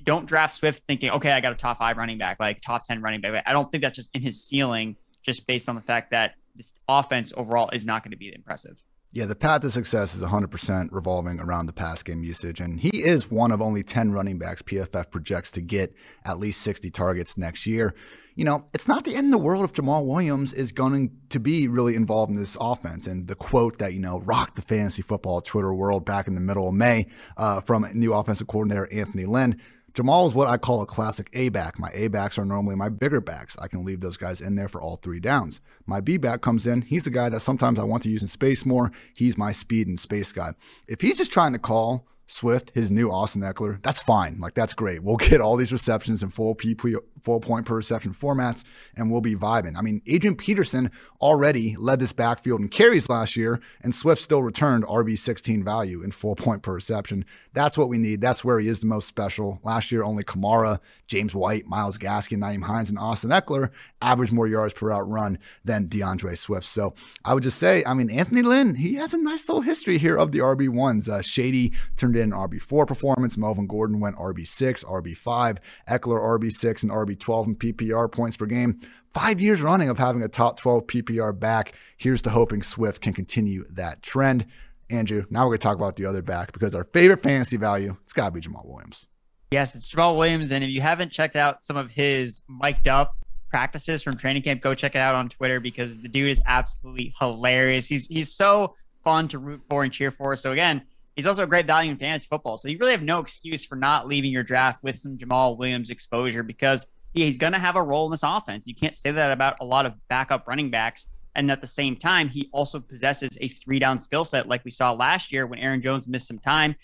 [0.03, 3.01] don't draft Swift thinking, okay, I got a top five running back, like top 10
[3.01, 3.43] running back.
[3.45, 6.73] I don't think that's just in his ceiling, just based on the fact that this
[6.87, 8.81] offense overall is not going to be impressive.
[9.13, 12.62] Yeah, the path to success is 100% revolving around the pass game usage.
[12.62, 15.93] And he is one of only 10 running backs PFF projects to get
[16.24, 17.93] at least 60 targets next year.
[18.36, 21.41] You know, it's not the end of the world if Jamaal Williams is going to
[21.41, 23.06] be really involved in this offense.
[23.06, 26.39] And the quote that, you know, rocked the fantasy football Twitter world back in the
[26.39, 29.60] middle of May uh, from new offensive coordinator Anthony Lynn
[29.93, 31.78] Jamaal is what I call a classic A back.
[31.78, 33.58] My A backs are normally my bigger backs.
[33.60, 35.60] I can leave those guys in there for all three downs.
[35.91, 36.84] My B back comes in.
[36.84, 38.93] He's a guy that sometimes I want to use in space more.
[39.17, 40.54] He's my speed and space guy.
[40.88, 44.39] If he's just trying to call Swift, his new Austin Ekeler, that's fine.
[44.39, 45.04] Like that's great.
[45.04, 48.63] We'll get all these receptions in full PP, full point per reception formats,
[48.95, 49.77] and we'll be vibing.
[49.77, 54.43] I mean, Adrian Peterson already led this backfield in carries last year, and Swift still
[54.43, 57.25] returned RB 16 value in full point per reception.
[57.53, 58.21] That's what we need.
[58.21, 59.60] That's where he is the most special.
[59.63, 63.69] Last year, only Kamara, James White, Myles Gaskin, Nyheim Hines, and Austin Ekeler
[64.01, 66.65] averaged more yards per out run than D'Andre Swift.
[66.65, 66.93] So
[67.25, 70.17] I would just say, I mean, Anthony Lynn, he has a nice little history here
[70.17, 71.10] of the RB1s.
[71.10, 73.38] Uh, Shady turned in an RB4 performance.
[73.38, 75.57] Melvin Gordon went RB6, RB5,
[75.89, 78.80] Ekeler RB6, and RB 12 in PPR points per game.
[79.13, 81.74] Five years running of having a top 12 PPR back.
[81.97, 84.45] Here's to hoping Swift can continue that trend.
[84.89, 87.95] Andrew, now we're going to talk about the other back because our favorite fantasy value,
[88.04, 89.08] it's got to be Jamaal Williams.
[89.52, 90.52] Yes, it's Jamaal Williams.
[90.52, 93.15] And if you haven't checked out some of his mic'd up
[93.50, 97.13] practices from training camp, go check it out on Twitter because the dude is absolutely
[97.19, 97.88] hilarious.
[97.88, 100.36] He's he's so fun to root for and cheer for.
[100.36, 100.84] So again,
[101.15, 102.58] he's also a great value in fantasy football.
[102.58, 105.89] So you really have no excuse for not leaving your draft with some Jamaal Williams
[105.89, 108.67] exposure because he's going to have a role in this offense.
[108.67, 111.08] You can't say that about a lot of backup running backs.
[111.36, 114.71] And at the same time, he also possesses a three down skill set like we
[114.71, 116.76] saw last year when Aaron Jones missed some time.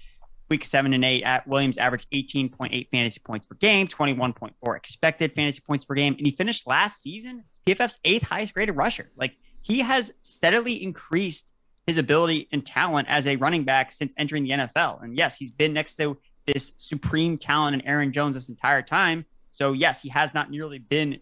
[0.50, 5.62] Week seven and eight at Williams averaged 18.8 fantasy points per game, 21.4 expected fantasy
[5.66, 6.16] points per game.
[6.18, 9.12] And he finished last season PFF's eighth highest graded rusher.
[9.18, 11.52] Like he has steadily increased
[11.86, 15.04] his ability and talent as a running back since entering the NFL.
[15.04, 19.26] And yes, he's been next to this supreme talent in Aaron Jones this entire time.
[19.58, 21.20] So yes, he has not nearly been, you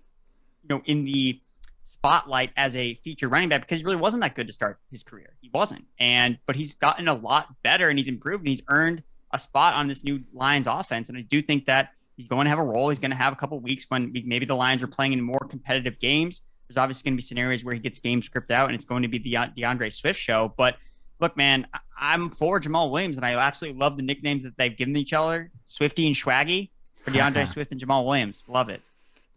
[0.68, 1.40] know, in the
[1.86, 5.04] spotlight as a feature running back because he really wasn't that good to start his
[5.04, 5.38] career.
[5.40, 5.86] He wasn't.
[6.00, 9.74] And but he's gotten a lot better and he's improved and he's earned a spot
[9.76, 11.08] on this new Lions offense.
[11.08, 12.90] And I do think that he's going to have a role.
[12.90, 15.48] He's going to have a couple weeks when maybe the Lions are playing in more
[15.50, 16.42] competitive games.
[16.68, 19.04] There's obviously going to be scenarios where he gets game script out and it's going
[19.04, 20.54] to be the D'Andre Swift show.
[20.58, 20.76] But
[21.22, 21.68] look, man,
[21.98, 25.52] I'm for Jamaal Williams and I absolutely love the nicknames that they've given each other
[25.68, 26.72] Swifty and Swaggy
[27.06, 28.44] for D'Andre Swift and Jamaal Williams.
[28.48, 28.82] Love it.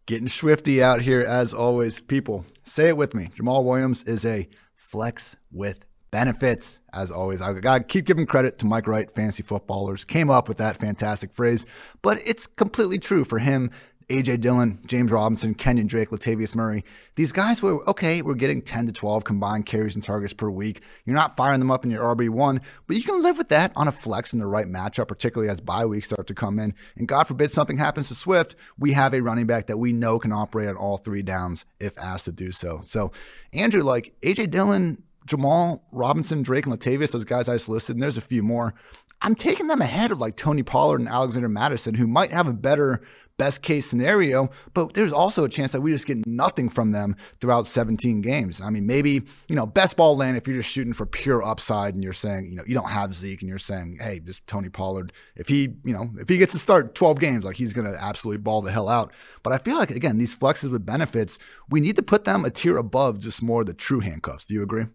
[0.06, 2.00] Getting Swifty out here as always.
[2.00, 3.28] People, say it with me.
[3.36, 6.78] Jamaal Williams is a flex with benefits.
[6.92, 10.56] As always, I gotta keep giving credit to Mike Wright, fantasy footballers, came up with
[10.56, 11.66] that fantastic phrase,
[12.02, 13.70] but it's completely true for him.
[14.08, 16.82] AJ Dillon, James Robinson, Kenyon Drake, Latavius Murray.
[17.16, 20.80] These guys were okay, we're getting 10 to 12 combined carries and targets per week.
[21.04, 23.86] You're not firing them up in your RB1, but you can live with that on
[23.86, 26.74] a flex in the right matchup, particularly as bye weeks start to come in.
[26.96, 30.18] And God forbid something happens to Swift, we have a running back that we know
[30.18, 32.80] can operate on all three downs if asked to do so.
[32.84, 33.12] So,
[33.52, 38.02] Andrew, like AJ Dillon, Jamal Robinson, Drake, and Latavius, those guys I just listed, and
[38.02, 38.74] there's a few more.
[39.20, 42.52] I'm taking them ahead of like Tony Pollard and Alexander Mattison, who might have a
[42.52, 43.02] better
[43.38, 47.16] best case scenario, but there's also a chance that we just get nothing from them
[47.40, 48.60] throughout 17 games.
[48.60, 51.94] I mean, maybe, you know, best ball land if you're just shooting for pure upside
[51.94, 54.68] and you're saying, you know, you don't have Zeke and you're saying, hey, just Tony
[54.68, 57.90] Pollard, if he, you know, if he gets to start 12 games, like he's going
[57.90, 59.12] to absolutely ball the hell out.
[59.44, 61.38] But I feel like, again, these flexes with benefits,
[61.70, 64.46] we need to put them a tier above just more the true handcuffs.
[64.46, 64.86] Do you agree?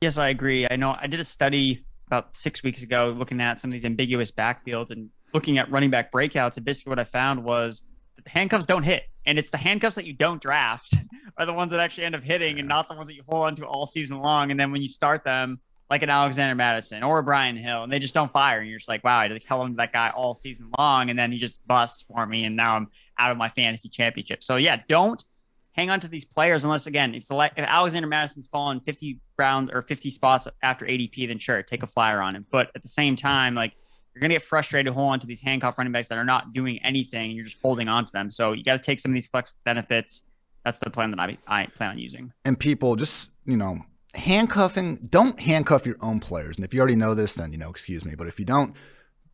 [0.00, 0.66] Yes, I agree.
[0.70, 3.84] I know I did a study about six weeks ago looking at some of these
[3.84, 6.56] ambiguous backfields and looking at running back breakouts.
[6.56, 7.84] And basically, what I found was
[8.22, 9.04] the handcuffs don't hit.
[9.26, 10.94] And it's the handcuffs that you don't draft
[11.38, 13.46] are the ones that actually end up hitting and not the ones that you hold
[13.46, 14.50] onto all season long.
[14.50, 17.92] And then when you start them, like an Alexander Mattison or a Brian Hill, and
[17.92, 18.60] they just don't fire.
[18.60, 21.10] And you're just like, wow, I just held on to that guy all season long.
[21.10, 22.44] And then he just busts for me.
[22.44, 24.42] And now I'm out of my fantasy championship.
[24.42, 25.22] So, yeah, don't
[25.74, 29.82] hang on to these players unless again if, if Alexander Mattison's fallen 50 rounds or
[29.82, 32.46] 50 spots after ADP, then sure, take a flyer on him.
[32.50, 33.74] But at the same time, like
[34.14, 36.78] you're gonna get frustrated holding on to these handcuff running backs that are not doing
[36.84, 37.32] anything.
[37.32, 38.30] You're just holding on to them.
[38.30, 40.22] So you got to take some of these flex benefits.
[40.64, 42.32] That's the plan that I I plan on using.
[42.44, 43.80] And people just you know
[44.14, 45.08] handcuffing.
[45.10, 46.56] Don't handcuff your own players.
[46.56, 48.14] And if you already know this, then you know excuse me.
[48.14, 48.76] But if you don't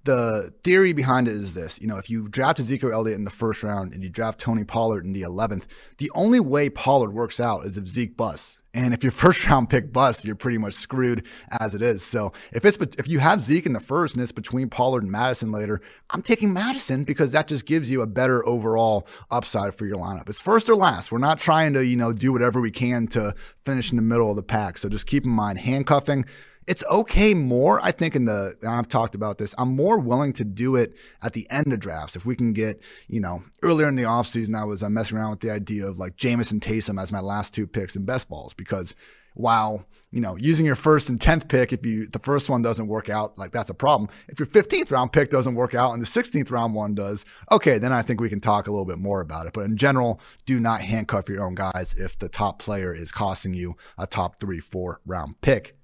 [0.04, 1.80] the theory behind it is this.
[1.80, 4.64] You know if you draft Ezekiel Elliott in the first round and you draft Tony
[4.64, 5.66] Pollard in the 11th
[5.98, 8.58] the only way Pollard works out is if Zeke busts.
[8.72, 11.24] And if your first round pick busts you're pretty much screwed
[11.60, 12.02] as it is.
[12.02, 15.12] So if it's if you have Zeke in the first and it's between Pollard and
[15.12, 19.86] Mattison later I'm taking Mattison because that just gives you a better overall upside for
[19.86, 20.28] your lineup.
[20.28, 21.12] It's first or last.
[21.12, 23.34] We're not trying to you know do whatever we can to
[23.66, 24.78] finish in the middle of the pack.
[24.78, 26.24] So just keep in mind handcuffing
[26.70, 30.44] it's okay more, I think, in the, I've talked about this, I'm more willing to
[30.44, 32.14] do it at the end of drafts.
[32.14, 35.30] If we can get, you know, earlier in the offseason, I was uh, messing around
[35.30, 38.54] with the idea of like Jameson Taysom as my last two picks in best balls
[38.54, 38.94] because
[39.34, 42.86] while, you know, using your first and 10th pick, if you, the first one doesn't
[42.86, 44.08] work out, like that's a problem.
[44.28, 47.78] If your 15th round pick doesn't work out and the 16th round one does, okay,
[47.78, 49.54] then I think we can talk a little bit more about it.
[49.54, 53.54] But in general, do not handcuff your own guys if the top player is costing
[53.54, 55.79] you a top three, four round pick.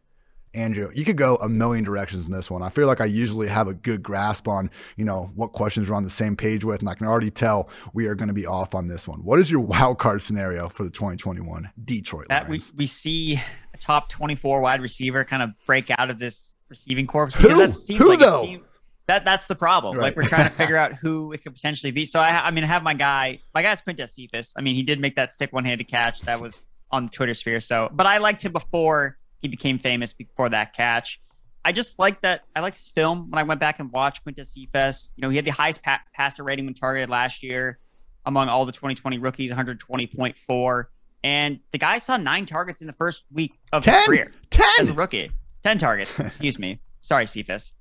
[0.56, 2.62] Andrew, you could go a million directions in this one.
[2.62, 5.96] I feel like I usually have a good grasp on, you know, what questions we're
[5.96, 8.46] on the same page with, and I can already tell we are going to be
[8.46, 9.22] off on this one.
[9.22, 12.72] What is your wild card scenario for the 2021 Detroit that Lions?
[12.72, 13.40] We, we see
[13.74, 17.28] a top 24 wide receiver kind of break out of this receiving corps.
[17.28, 17.48] Who?
[17.56, 18.42] That seems who like though?
[18.42, 18.62] Seems,
[19.06, 19.96] that that's the problem.
[19.96, 20.04] Right.
[20.04, 22.06] Like we're trying to figure out who it could potentially be.
[22.06, 24.54] So I, I mean, I have my guy, my guy's Quintez Cephus.
[24.56, 27.60] I mean, he did make that sick one-handed catch that was on the Twitter sphere.
[27.60, 31.20] So, but I liked him before he became famous before that catch.
[31.64, 32.42] I just like that.
[32.54, 35.10] I like his film when I went back and watched Quintez Cephus.
[35.16, 37.78] You know, he had the highest pa- passer rating when targeted last year
[38.24, 40.84] among all the 2020 rookies, 120.4.
[41.24, 43.94] And the guy saw nine targets in the first week of Ten?
[43.94, 45.30] his career Ten as a rookie.
[45.62, 46.18] Ten targets.
[46.20, 46.80] Excuse me.
[47.00, 47.72] Sorry, Cephus.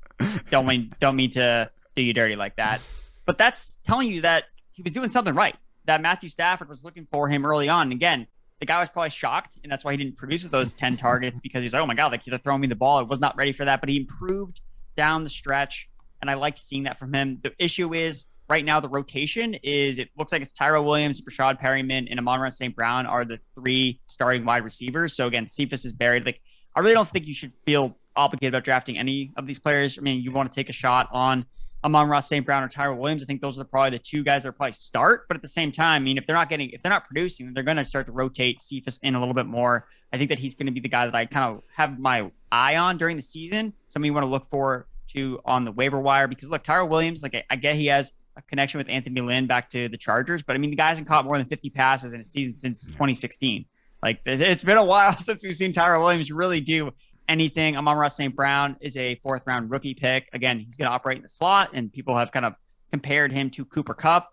[0.50, 2.82] Don't mean don't mean to do you dirty like that.
[3.26, 5.56] But that's telling you that he was doing something right.
[5.86, 7.84] That Matthew Stafford was looking for him early on.
[7.84, 8.28] And again,
[8.60, 11.40] the guy was probably shocked, and that's why he didn't produce with those 10 targets
[11.40, 13.00] because he's like, oh my God, like they're throwing me the ball.
[13.00, 14.62] I was not ready for that, but he improved
[14.96, 15.90] down the stretch.
[16.22, 17.40] And I liked seeing that from him.
[17.44, 21.60] The issue is right now the rotation is it looks like it's Tyrell Williams, Breshad
[21.60, 22.76] Perryman, and Amon-Ra St.
[22.76, 25.16] Brown are the three starting wide receivers.
[25.16, 26.26] So again, Cephus is buried.
[26.26, 26.42] Like
[26.76, 29.98] I really don't think you should feel obligated about drafting any of these players.
[29.98, 31.46] I mean, you want to take a shot on
[31.86, 32.44] Amon-Ra St.
[32.44, 33.22] Brown or Tyrell Williams.
[33.22, 35.28] I think those are probably the two guys that are probably start.
[35.28, 37.54] But at the same time, I mean, if they're not getting, if they're not producing,
[37.54, 39.88] they're going to start to rotate Cephus in a little bit more.
[40.12, 42.32] I think that he's going to be the guy that I kind of have my
[42.52, 43.72] eye on during the season.
[43.88, 47.22] Somebody you want to look for to on the waiver wire because look, Tyrell Williams,
[47.22, 50.42] like I, I get he has a connection with Anthony Lynn back to the Chargers,
[50.42, 52.84] but I mean, the guy hasn't caught more than 50 passes in a season since
[52.84, 52.94] mm-hmm.
[52.94, 53.66] 2016.
[54.02, 56.92] Like it's been a while since we've seen Tyrell Williams really do
[57.28, 57.76] anything.
[57.78, 58.36] Amon-Ra St.
[58.36, 60.30] Brown is a fourth round rookie pick.
[60.34, 62.56] Again, he's going to operate in the slot, and people have kind of
[62.92, 64.32] compared him to Cooper Kupp.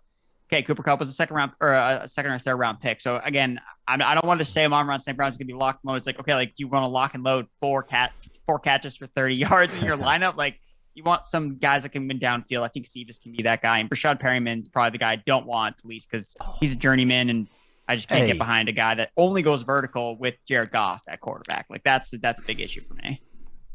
[0.51, 3.01] Okay, Cooper Kupp was a second round or a second or third round pick.
[3.01, 5.17] So again, I, I don't want to say Amon-Ra St.
[5.17, 5.97] Brown is going to be locked mode.
[5.97, 8.11] It's like okay, like do you want to lock and load four cat
[8.45, 10.35] four catches for 30 yards in your lineup?
[10.35, 10.59] Like
[10.93, 12.61] you want some guys that can win downfield.
[12.61, 15.47] I think Cephus can be that guy, and Breshad Perriman's probably the guy I don't
[15.47, 17.47] want at least because he's a journeyman and
[17.87, 18.27] I just can't hey.
[18.27, 21.65] get behind a guy that only goes vertical with Jared Goff at quarterback.
[21.69, 23.21] Like that's that's a big issue for me.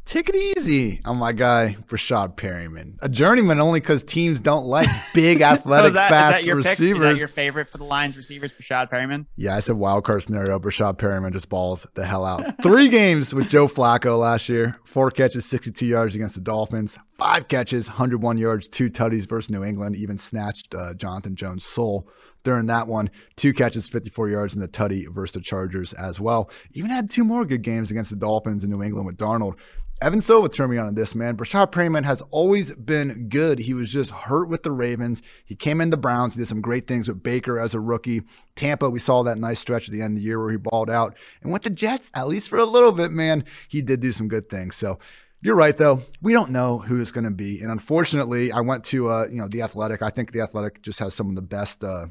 [0.09, 4.89] Take it easy on my guy Breshad Perriman, a journeyman only because teams don't like
[5.13, 6.65] big, athletic, so that, fast receivers.
[6.65, 6.97] Pick?
[6.97, 9.27] Is that your favorite for the Lions receivers, Breshad Perriman?
[9.37, 10.59] Yeah, I said wild card scenario.
[10.59, 12.55] Breshad Perriman just balls the hell out.
[12.63, 17.47] Three games with Joe Flacco last year, four catches, 62 yards against the Dolphins, five
[17.49, 19.95] catches, 101 yards, two tutties versus New England.
[19.97, 22.09] Even snatched uh, Jonathan Jones' soul
[22.49, 23.11] during that one.
[23.37, 26.49] Two catches, 54 yards in the tutty versus the Chargers as well.
[26.73, 29.59] Even had two more good games against the Dolphins in New England with Darnold.
[30.01, 31.37] Evan Silva turned me on this, man.
[31.37, 33.59] Breshad Perriman has always been good.
[33.59, 35.21] He was just hurt with the Ravens.
[35.45, 36.33] He came in the Browns.
[36.33, 38.23] He did some great things with Baker as a rookie.
[38.57, 40.89] Tampa, we saw that nice stretch at the end of the year where he balled
[40.89, 41.17] out.
[41.43, 44.29] And with the Jets, at least for a little bit, man, he did do some
[44.29, 44.75] good things.
[44.75, 44.99] So
[45.43, 46.03] you're right, though.
[46.21, 47.61] We don't know who it's going to be.
[47.61, 50.03] And unfortunately, I went to, uh, you know, The Athletic.
[50.03, 52.07] I think The Athletic just has some of the best uh,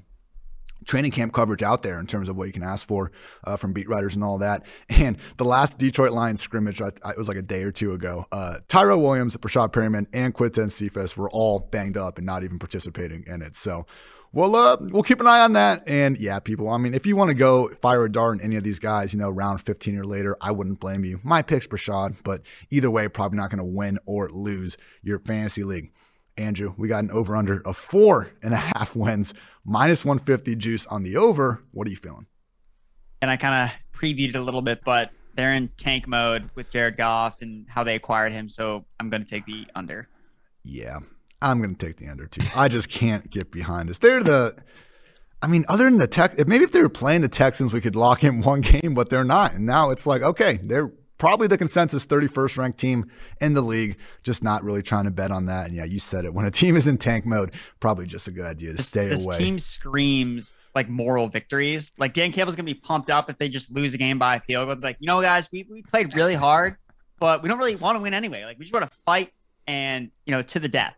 [0.86, 3.12] training camp coverage out there in terms of what you can ask for
[3.44, 4.66] uh, from beat writers and all that.
[4.98, 7.94] And the last Detroit Lions scrimmage, I, I, it was like a day or two
[7.94, 8.26] ago.
[8.32, 12.58] Uh, Tyrell Williams, Breshad Perriman, and Quinton Cephus were all banged up and not even
[12.58, 13.56] participating in it.
[13.56, 13.86] So
[14.34, 15.84] we'll uh, we'll keep an eye on that.
[15.88, 16.70] And yeah, people.
[16.70, 19.14] I mean, if you want to go fire a dart in any of these guys,
[19.14, 21.20] you know, round 15 or later, I wouldn't blame you.
[21.24, 25.64] My pick's Breshad, but either way, probably not going to win or lose your fantasy
[25.64, 25.92] league.
[26.38, 29.34] Andrew, we got an over under of four and a half wins,
[29.66, 31.64] minus 150 juice on the over.
[31.72, 32.28] What are you feeling?
[33.22, 36.70] And I kind of previewed it a little bit, but they're in tank mode with
[36.70, 38.50] Jared Goff and how they acquired him.
[38.50, 40.08] So I'm going to take the under.
[40.64, 41.00] Yeah,
[41.42, 42.46] I'm going to take the under too.
[42.56, 44.00] I just can't get behind this.
[44.00, 44.56] They're the,
[45.42, 47.96] I mean, other than the tech, maybe if they were playing the Texans, we could
[47.96, 49.54] lock in one game, but they're not.
[49.54, 53.10] And now it's like, okay, they're probably the consensus 31st ranked team
[53.42, 53.98] in the league.
[54.24, 55.68] Just not really trying to bet on that.
[55.68, 56.34] And yeah, you said it.
[56.34, 59.08] When a team is in tank mode, probably just a good idea to this, stay
[59.08, 59.38] this away.
[59.38, 61.92] Team screams like moral victories.
[61.98, 64.40] Like Dan Campbell's gonna be pumped up if they just lose a game by a
[64.40, 64.78] field goal.
[64.82, 66.78] Like, you know, guys, we, we played really hard,
[67.20, 68.46] but we don't really want to win anyway.
[68.46, 69.34] Like we just want to fight
[69.66, 70.96] and you know to the death.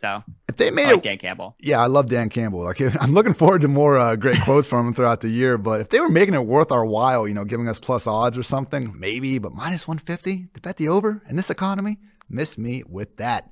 [0.00, 1.56] So if they made like it, Dan Campbell.
[1.60, 2.60] Yeah, I love Dan Campbell.
[2.60, 5.58] Like I'm looking forward to more uh, great quotes from him throughout the year.
[5.58, 8.38] But if they were making it worth our while, you know, giving us plus odds
[8.38, 9.38] or something, maybe.
[9.38, 13.50] But minus 150 to bet the over in this economy, miss me with that.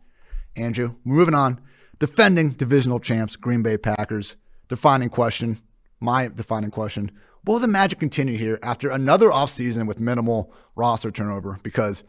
[0.54, 1.60] Andrew, moving on.
[1.98, 4.36] Defending divisional champs, Green Bay Packers.
[4.68, 5.60] Defining question,
[6.00, 7.10] my defining question.
[7.44, 11.58] Will the magic continue here after another offseason with minimal roster turnover?
[11.62, 12.02] Because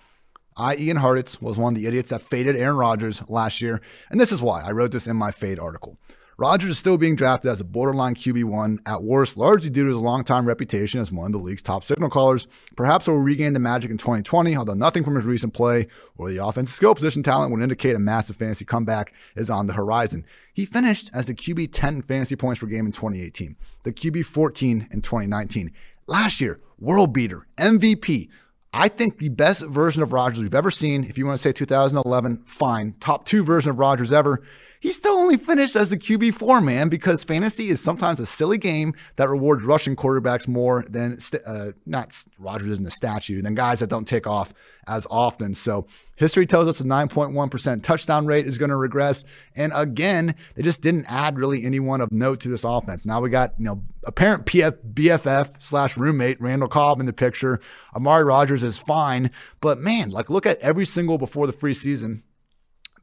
[0.57, 4.19] I, Ian Hartitz, was one of the idiots that faded Aaron Rodgers last year, and
[4.19, 5.97] this is why I wrote this in my fade article.
[6.39, 9.97] Rodgers is still being drafted as a borderline QB1 at worst, largely due to his
[9.97, 12.47] longtime reputation as one of the league's top signal callers.
[12.75, 16.43] Perhaps he'll regain the magic in 2020, although nothing from his recent play or the
[16.43, 20.27] offensive skill position talent would indicate a massive fantasy comeback is on the horizon.
[20.53, 24.89] He finished as the QB 10 fantasy points per game in 2018, the QB 14
[24.91, 25.71] in 2019.
[26.05, 28.29] Last year, world beater, MVP,
[28.73, 31.51] I think the best version of Rodgers we've ever seen, if you want to say
[31.51, 32.95] 2011, fine.
[32.99, 34.43] Top two version of Rodgers ever.
[34.79, 38.93] He still only finished as a QB4 man because fantasy is sometimes a silly game
[39.15, 43.89] that rewards rushing quarterbacks more than uh, not Rodgers isn't a statue than guys that
[43.89, 44.53] don't take off
[44.87, 45.53] as often.
[45.53, 49.25] So history tells us a 9.1% touchdown rate is going to regress.
[49.55, 53.05] And again, they just didn't add really anyone of note to this offense.
[53.05, 57.59] Now we got you know apparent PF, BFF slash roommate Randall Cobb in the picture.
[57.95, 62.23] Amari Rodgers is fine, but man, like look at every single before the free season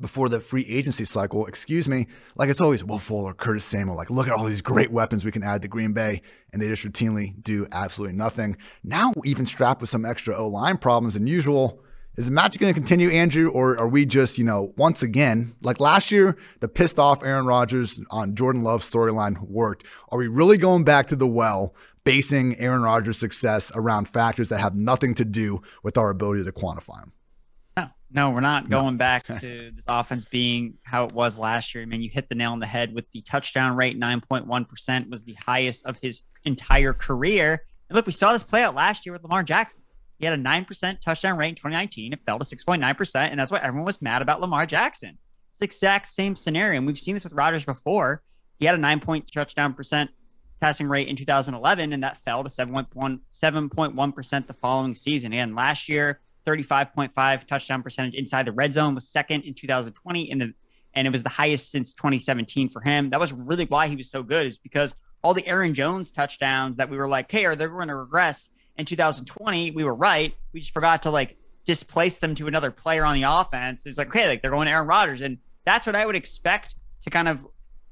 [0.04, 4.10] before the free agency cycle, excuse me, like it's always Will Fuller, Curtis Samuel, like
[4.10, 6.20] look at all these great weapons we can add to Green Bay,
[6.52, 8.58] and they just routinely do absolutely nothing.
[8.82, 11.80] Now, even strapped with some extra O line problems than usual.
[12.18, 15.54] Is the magic going to continue, Andrew, or are we just, you know, once again,
[15.62, 19.86] like last year, the pissed off Aaron Rodgers on Jordan Love's storyline worked?
[20.10, 21.74] Are we really going back to the well,
[22.04, 26.52] basing Aaron Rodgers' success around factors that have nothing to do with our ability to
[26.52, 27.13] quantify them?
[28.14, 28.98] No, we're not going no.
[28.98, 31.82] back to this offense being how it was last year.
[31.82, 35.24] I mean, you hit the nail on the head with the touchdown rate, 9.1% was
[35.24, 37.66] the highest of his entire career.
[37.88, 39.82] And look, we saw this play out last year with Lamar Jackson.
[40.18, 42.12] He had a 9% touchdown rate in 2019.
[42.12, 43.14] It fell to 6.9%.
[43.16, 45.18] And that's why everyone was mad about Lamar Jackson.
[45.50, 46.78] It's the exact same scenario.
[46.78, 48.22] And we've seen this with Rodgers before.
[48.60, 50.10] He had a nine point touchdown percent
[50.60, 55.34] passing rate in 2011, and that fell to 7.1, 7.1% the following season.
[55.34, 60.38] And last year, 35.5 touchdown percentage inside the red zone was second in 2020 in
[60.38, 60.54] the
[60.96, 63.10] and it was the highest since 2017 for him.
[63.10, 66.76] That was really why he was so good, is because all the Aaron Jones touchdowns
[66.76, 68.48] that we were like, hey, are they going to regress?
[68.76, 70.34] in 2020, we were right.
[70.52, 73.86] We just forgot to like displace them to another player on the offense.
[73.86, 75.20] It's like, okay, like they're going to Aaron Rodgers.
[75.20, 77.46] And that's what I would expect to kind of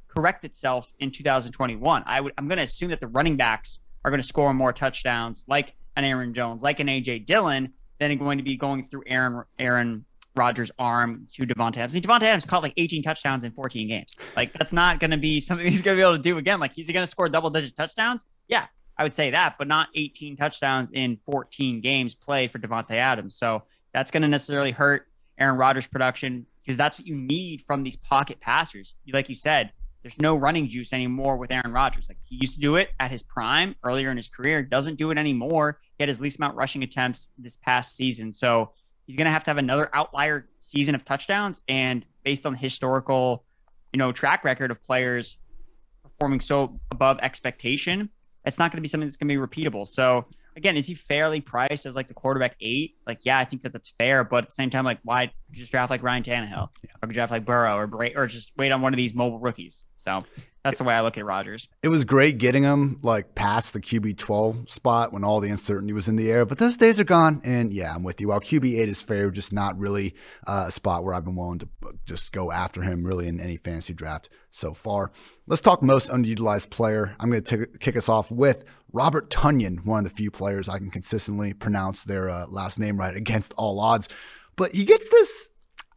[0.08, 2.02] correct itself in 2021.
[2.06, 4.72] I would I'm going to assume that the running backs are going to score more
[4.72, 7.72] touchdowns like an Aaron Jones, like an AJ Dillon,
[8.08, 11.92] than going to be going through Aaron Aaron Rodgers' arm to Davante Adams.
[11.92, 14.14] I mean, Davante Adams caught like 18 touchdowns in 14 games.
[14.36, 16.58] Like that's not going to be something he's going to be able to do again.
[16.60, 18.24] Like he's going to score double digit touchdowns.
[18.48, 22.92] Yeah, I would say that, but not 18 touchdowns in 14 games played for Davante
[22.92, 23.36] Adams.
[23.36, 25.06] So that's going to necessarily hurt
[25.38, 28.94] Aaron Rodgers' production because that's what you need from these pocket passers.
[29.12, 29.72] Like you said,
[30.02, 32.08] there's no running juice anymore with Aaron Rodgers.
[32.08, 35.10] Like he used to do it at his prime earlier in his career, doesn't do
[35.10, 35.78] it anymore.
[35.98, 38.32] He had his least amount rushing attempts this past season.
[38.32, 38.72] So
[39.06, 41.60] he's going to have to have another outlier season of touchdowns.
[41.68, 43.44] And based on the historical,
[43.92, 45.38] you know, track record of players
[46.02, 48.10] performing so above expectation,
[48.44, 49.86] it's not going to be something that's going to be repeatable.
[49.86, 50.26] So
[50.56, 52.96] again, is he fairly priced as like the quarterback eight?
[53.06, 55.70] Like, yeah, I think that that's fair, but at the same time, like, why just
[55.70, 56.90] draft like Ryan Tannehill yeah.
[57.02, 59.84] or draft like Burrow or Bray, or just wait on one of these mobile rookies?
[60.04, 60.22] So
[60.64, 61.68] that's the way I look at Rodgers.
[61.82, 65.92] It was great getting him like past the QB 12 spot when all the uncertainty
[65.92, 67.40] was in the air, but those days are gone.
[67.44, 68.28] And yeah, I'm with you.
[68.28, 70.14] While QB 8 is fair, just not really
[70.46, 71.68] uh, a spot where I've been willing to
[72.04, 75.10] just go after him really in any fantasy draft so far.
[75.46, 77.16] Let's talk most underutilized player.
[77.18, 80.78] I'm going to kick us off with Robert Tonyan, one of the few players I
[80.78, 84.08] can consistently pronounce their uh, last name right against all odds.
[84.54, 85.48] But he gets this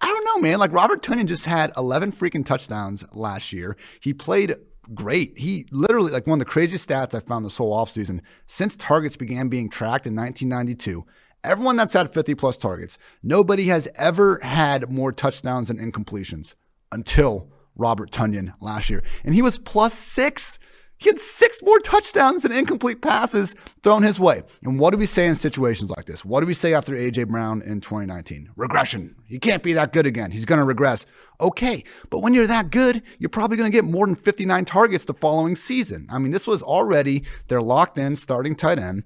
[0.06, 0.60] I don't know, man.
[0.60, 3.76] Like Robert Tonyan just had 11 freaking touchdowns last year.
[4.00, 4.54] He played
[4.94, 5.36] great.
[5.36, 9.18] He literally, like one of the craziest stats I found this whole offseason since targets
[9.18, 11.04] began being tracked in 1992.
[11.44, 16.54] Everyone that's had 50 plus targets, nobody has ever had more touchdowns and incompletions
[16.92, 19.02] until Robert Tonyan last year.
[19.24, 20.60] And he was plus six
[20.98, 24.44] he had six more touchdowns and incomplete passes thrown his way.
[24.64, 26.24] And what do we say in situations like this?
[26.24, 27.26] What do we say after A.J.
[27.26, 28.52] Brown in 2019?
[28.56, 29.16] Regression.
[29.28, 30.32] He can't be that good again.
[30.32, 31.06] He's going to regress.
[31.42, 35.04] Okay, but when you're that good, you're probably going to get more than 59 targets
[35.04, 36.08] the following season.
[36.10, 39.04] I mean, this was already their locked in starting tight end,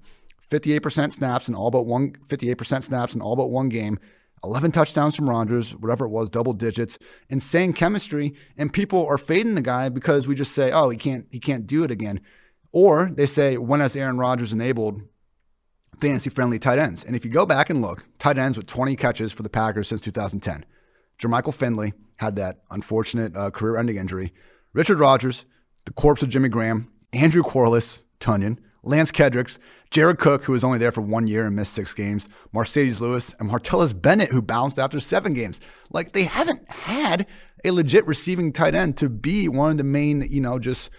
[0.48, 3.98] 58% snaps in all but one, 58% snaps in all but one game.
[4.42, 9.54] 11 touchdowns from Rodgers, whatever it was, double digits, insane chemistry, and people are fading
[9.54, 12.20] the guy because we just say, "Oh, he can't he can't do it again."
[12.72, 15.02] Or they say, "When has Aaron Rodgers enabled
[15.98, 18.96] fantasy friendly tight ends?" And if you go back and look, tight ends with 20
[18.96, 20.64] catches for the Packers since 2010.
[21.18, 24.32] Jermichael Finley had that unfortunate uh, career-ending injury.
[24.72, 25.44] Richard Rodgers,
[25.84, 29.58] the corpse of Jimmy Graham, Andrew Quarless, Tonyan, Lance Kendricks,
[29.90, 33.34] Jared Cook, who was only there for one year and missed six games, Marcedes Lewis,
[33.38, 35.60] and Martellus Bennett, who bounced after seven games.
[35.90, 37.26] Like they haven't had
[37.64, 40.90] a legit receiving tight end to be one of the main, you know, just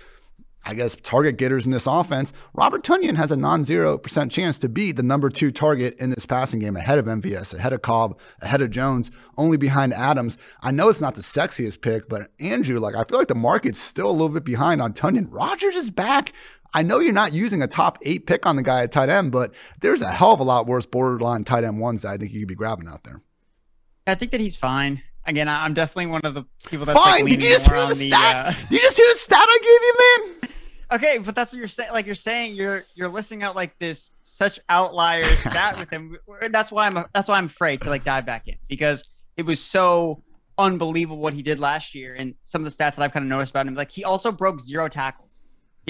[0.64, 2.34] I guess target getters in this offense.
[2.54, 6.26] Robert Tonyan has a non-zero percent chance to be the number two target in this
[6.26, 10.38] passing game, ahead of MVS, ahead of Cobb, ahead of Jones, only behind Adams.
[10.62, 13.80] I know it's not the sexiest pick, but Andrew, like I feel like the market's
[13.80, 15.28] still a little bit behind on Tonyan.
[15.30, 16.32] Rodgers is back.
[16.74, 19.32] I know you're not using a top eight pick on the guy at tight end,
[19.32, 22.32] but there's a hell of a lot worse borderline tight end ones that I think
[22.32, 23.22] you could be grabbing out there.
[24.08, 25.02] I think that he's fine.
[25.26, 27.24] Again, I'm definitely one of the people that's fine.
[27.24, 28.34] Like Did you just hear the stat?
[28.34, 28.68] The, uh...
[28.70, 30.50] Did you just hear the stat I gave you, man?
[30.94, 31.94] Okay, but that's what you're saying.
[31.94, 36.18] Like you're saying, you're you're listing out like this such outlier stat with him.
[36.50, 39.62] That's why I'm that's why I'm afraid to like dive back in because it was
[39.62, 40.22] so
[40.58, 43.30] unbelievable what he did last year and some of the stats that I've kind of
[43.30, 43.76] noticed about him.
[43.76, 45.44] Like he also broke zero tackles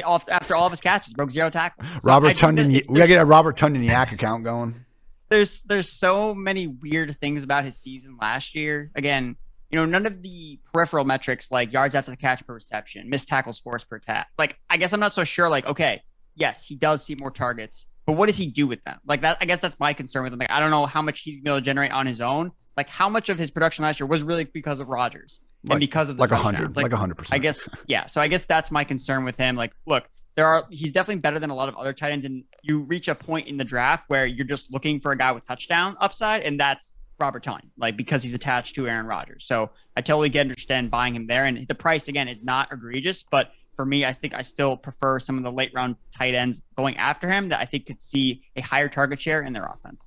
[0.04, 1.88] after all of his catches, broke zero tackles.
[1.88, 4.86] So Robert Tonyan, we gotta get a Robert Tonyan YAC account going.
[5.30, 8.92] There's there's so many weird things about his season last year.
[8.96, 9.36] Again,
[9.72, 13.28] you know, none of the peripheral metrics like yards after the catch per reception, missed
[13.28, 14.28] tackles force per tap.
[14.38, 15.50] Like, I guess I'm not so sure.
[15.50, 16.04] Like, okay,
[16.36, 19.00] yes, he does see more targets, but what does he do with them?
[19.06, 20.40] Like that, I guess that's my concern with him.
[20.40, 22.52] Like, I don't know how much he's going to generate on his own.
[22.76, 25.40] Like, how much of his production last year was really because of Rodgers
[25.70, 27.36] and because of the like a hundred, like a hundred percent.
[27.36, 28.06] I guess, yeah.
[28.06, 29.56] So I guess that's my concern with him.
[29.56, 30.06] Like, look,
[30.36, 33.08] there are he's definitely better than a lot of other tight ends, and you reach
[33.08, 36.42] a point in the draft where you're just looking for a guy with touchdown upside,
[36.42, 39.46] and that's Robert Tonyan, like because he's attached to Aaron Rodgers.
[39.46, 43.24] So I totally get understand buying him there, and the price again is not egregious,
[43.24, 46.62] but for me, I think I still prefer some of the late round tight ends
[46.76, 50.06] going after him that I think could see a higher target share in their offense.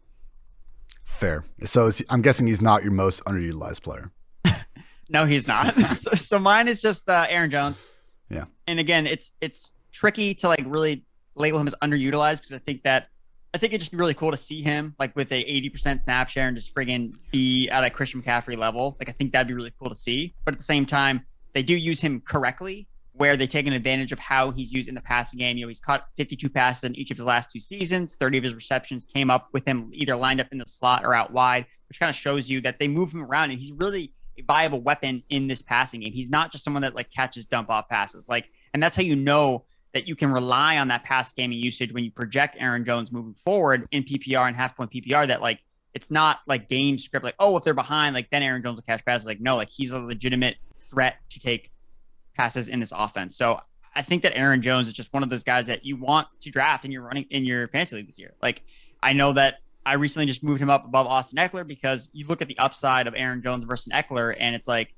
[1.03, 1.45] Fair.
[1.65, 4.11] So is- I'm guessing he's not your most underutilized player.
[5.09, 5.75] No, he's not.
[5.97, 7.83] so, so mine is just uh, Aaron Jones.
[8.31, 8.45] Yeah.
[8.67, 12.83] And again, it's it's tricky to like really label him as underutilized because I think
[12.85, 13.09] that
[13.53, 16.29] I think it'd just be really cool to see him like with a 80% snap
[16.29, 18.97] share and just friggin' be at a Christian McCaffrey level.
[18.99, 20.35] Like I think that'd be really cool to see.
[20.45, 24.11] But at the same time, they do use him correctly where they take an advantage
[24.11, 25.57] of how he's used in the passing game.
[25.57, 28.17] You know, he's caught 52 passes in each of his last two seasons.
[28.17, 31.15] 30 of his receptions came up with him either lined up in the slot or
[31.15, 34.13] out wide, which kind of shows you that they move him around and he's really
[34.43, 36.13] viable weapon in this passing game.
[36.13, 38.29] He's not just someone that like catches dump off passes.
[38.29, 41.93] Like, and that's how you know that you can rely on that pass gaming usage
[41.93, 45.27] when you project Aaron Jones moving forward in PPR and half point PPR.
[45.29, 45.61] That like
[45.95, 48.83] it's not like game script like oh if they're behind like then Aaron Jones will
[48.83, 49.27] catch passes.
[49.27, 50.57] Like no, like he's a legitimate
[50.91, 51.71] threat to take
[52.37, 53.37] passes in this offense.
[53.37, 53.61] So
[53.95, 56.51] I think that Aaron Jones is just one of those guys that you want to
[56.51, 58.35] draft in your running in your fantasy league this year.
[58.43, 58.63] Like
[59.03, 59.57] I know that
[59.87, 63.07] I recently just moved him up above Austin Ekeler because you look at the upside
[63.07, 64.95] of Aaron Jones versus Ekeler, and it's like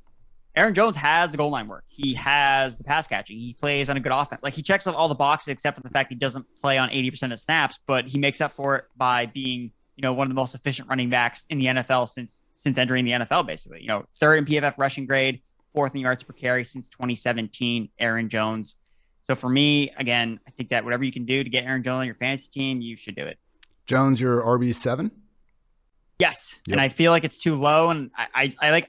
[0.55, 1.85] Aaron Jones has the goal line work.
[1.89, 3.39] He has the pass catching.
[3.39, 4.43] He plays on a good offense.
[4.43, 6.89] Like he checks off all the boxes except for the fact he doesn't play on
[6.89, 10.31] 80% of snaps, but he makes up for it by being, you know, one of
[10.31, 13.83] the most efficient running backs in the NFL since since entering the NFL, basically.
[13.83, 15.41] You know, third in PFF rushing grade,
[15.75, 18.77] fourth in yards per carry since 2017, Aaron Jones.
[19.23, 22.01] So for me, again, I think that whatever you can do to get Aaron Jones
[22.01, 23.39] on your fantasy team, you should do it.
[23.87, 25.11] Jones, your RB seven.
[26.19, 26.73] Yes, Yep.
[26.73, 28.89] and I feel like it's too low, and I, I, I like,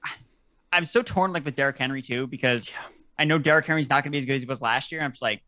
[0.72, 2.72] I'm so torn like with Derrick Henry too because
[3.20, 5.02] I know Derrick Henry's not going to be as good as he was last year.
[5.02, 5.42] I'm just like,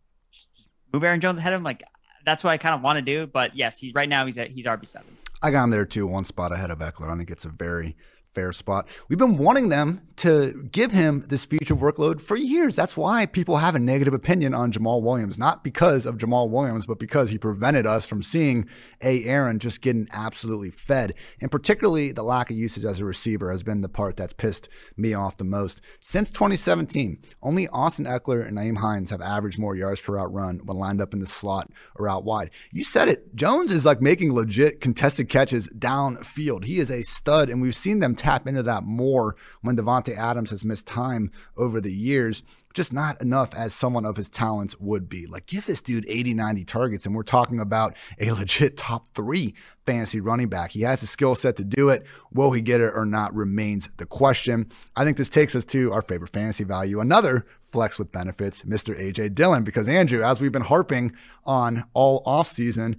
[0.92, 1.64] move Aaron Jones ahead of him.
[1.64, 1.84] Like
[2.26, 3.28] that's what I kind of want to do.
[3.28, 5.18] But yes, he's right now he's at he's RB seven.
[5.42, 7.10] I got him there too, one spot ahead of Ekeler.
[7.10, 7.96] I think it's a very
[8.34, 8.88] fair spot.
[9.08, 12.76] We've been wanting them to give him this future workload for years.
[12.76, 16.86] That's why people have a negative opinion on Jamaal Williams, not because of Jamaal Williams,
[16.86, 18.68] but because he prevented us from seeing
[19.02, 21.14] a Aaron just getting absolutely fed.
[21.42, 24.68] And particularly the lack of usage as a receiver has been the part that's pissed
[24.98, 25.80] me off the most.
[26.02, 30.60] Since 2017, only Austin Ekeler and Nyheim Hines have averaged more yards per route run
[30.66, 32.52] when lined up in the slot or out wide.
[32.74, 33.34] You said it.
[33.36, 36.66] Jones is like making legit contested catches downfield.
[36.66, 40.52] He is a stud, and we've seen them tap into that more when Davante Adams
[40.52, 42.44] has missed time over the years.
[42.74, 45.26] Just not enough as someone of his talents would be.
[45.26, 49.56] Like, give this dude 80, 90 targets, and we're talking about a legit top three
[49.88, 50.72] fantasy running back.
[50.72, 52.06] He has the skill set to do it.
[52.32, 54.70] Will he get it or not remains the question.
[54.96, 59.00] I think this takes us to our favorite fantasy value, another flex with benefits, Mr.
[59.00, 59.64] AJ Dillon.
[59.64, 61.14] Because, Andrew, as we've been harping
[61.46, 62.98] on all offseason,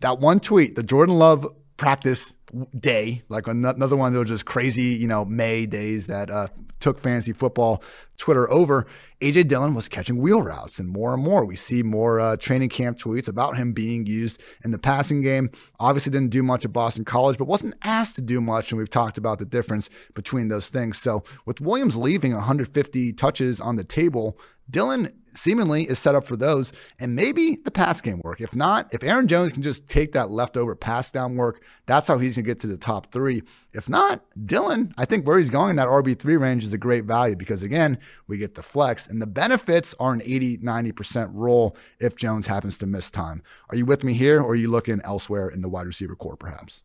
[0.00, 1.46] that one tweet, the Jordan Love
[1.76, 2.34] practice
[2.78, 6.48] day, like another one of those just crazy, you know, May days that uh,
[6.80, 7.82] took fantasy football
[8.16, 8.86] Twitter over.
[9.22, 12.70] AJ Dillon was catching wheel routes, and more and more we see more uh, training
[12.70, 15.48] camp tweets about him being used in the passing game.
[15.78, 18.90] Obviously, didn't do much at Boston College, but wasn't asked to do much, and we've
[18.90, 20.98] talked about the difference between those things.
[20.98, 24.36] So, with Williams leaving 150 touches on the table,
[24.68, 28.40] Dillon seemingly is set up for those and maybe the pass game work.
[28.40, 32.18] If not, if Aaron Jones can just take that leftover pass down work, that's how
[32.18, 33.42] he's going to get to the top three.
[33.72, 37.04] If not, Dillon, I think where he's going in that RB3 range is a great
[37.04, 41.76] value because, again, we get the flex and the benefits are an 80, 90% roll
[42.00, 43.42] if Jones happens to miss time.
[43.68, 46.36] Are you with me here or are you looking elsewhere in the wide receiver corps
[46.36, 46.82] perhaps?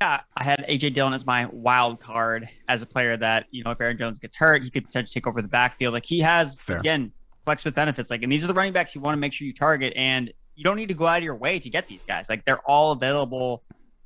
[0.00, 3.70] Yeah, I had AJ Dillon as my wild card as a player that, you know,
[3.70, 5.92] if Aaron Jones gets hurt, he could potentially take over the backfield.
[5.92, 6.78] Like he has, Fair.
[6.78, 7.12] again,
[7.44, 8.10] flex with benefits.
[8.10, 9.92] Like, and these are the running backs you want to make sure you target.
[9.94, 12.30] And you don't need to go out of your way to get these guys.
[12.30, 13.62] Like, they're all available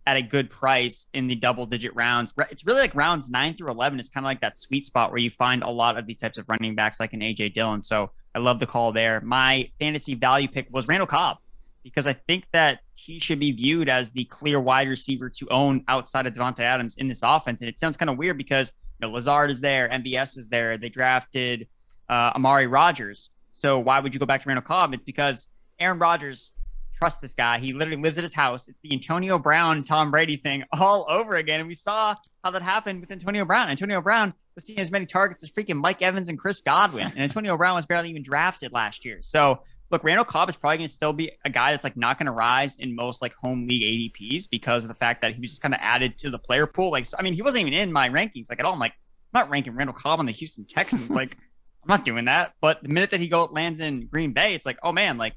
[0.07, 2.32] at a good price in the double digit rounds.
[2.51, 5.20] It's really like rounds nine through 11 is kind of like that sweet spot where
[5.20, 7.82] you find a lot of these types of running backs, like an AJ Dillon.
[7.82, 9.20] So I love the call there.
[9.20, 11.38] My fantasy value pick was Randall Cobb
[11.82, 15.84] because I think that he should be viewed as the clear wide receiver to own
[15.88, 17.61] outside of Davante Adams in this offense.
[17.61, 20.76] And it sounds kind of weird because you know Lazard is there, MVS is there.
[20.76, 21.68] They drafted
[22.09, 23.30] uh, Amari Rodgers.
[23.53, 24.94] So why would you go back to Randall Cobb?
[24.94, 25.48] It's because
[25.78, 26.53] Aaron Rodgers
[27.01, 27.59] trusts this guy.
[27.59, 28.68] He literally lives at his house.
[28.68, 31.61] It's the Antonio Brown Tom Brady thing all over again.
[31.61, 33.70] And we saw how that happened with Antonio Brown.
[33.70, 37.07] Antonio Brown was seeing as many targets as freaking Mike Evans and Chris Godwin.
[37.07, 39.20] And Antonio Brown was barely even drafted last year.
[39.22, 42.18] So look, Randall Cobb is probably going to still be a guy that's like not
[42.18, 45.40] going to rise in most like home league ADPs because of the fact that he
[45.40, 46.90] was just kind of added to the player pool.
[46.90, 48.74] Like, so, I mean, he wasn't even in my rankings like at all.
[48.74, 48.92] I'm like,
[49.32, 51.09] I'm not ranking Randall Cobb on the Houston Texans.
[51.09, 51.34] like,
[51.82, 52.53] I'm not doing that.
[52.61, 55.32] But the minute that he go lands in Green Bay, it's like, oh man, like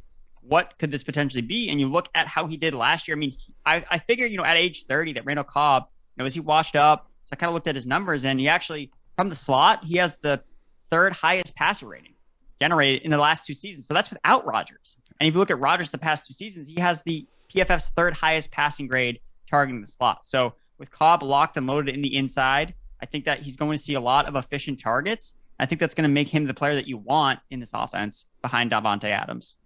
[0.47, 1.69] what could this potentially be?
[1.69, 3.15] And you look at how he did last year.
[3.15, 3.35] I mean,
[3.65, 6.39] I, I figure, you know, at age 30 that Randall Cobb, you know, as he
[6.39, 9.35] washed up, so I kind of looked at his numbers and he actually, from the
[9.35, 10.43] slot, he has the
[10.89, 12.13] third highest passer rating
[12.59, 13.87] generated in the last two seasons.
[13.87, 14.97] So that's without Rodgers.
[15.19, 18.13] And if you look at Rodgers the past two seasons, he has the PFF's third
[18.13, 19.19] highest passing grade
[19.49, 20.25] targeting the slot.
[20.25, 23.83] So with Cobb locked and loaded in the inside, I think that he's going to
[23.83, 25.35] see a lot of efficient targets.
[25.59, 28.25] I think that's going to make him the player that you want in this offense
[28.41, 29.57] behind Davante Adams.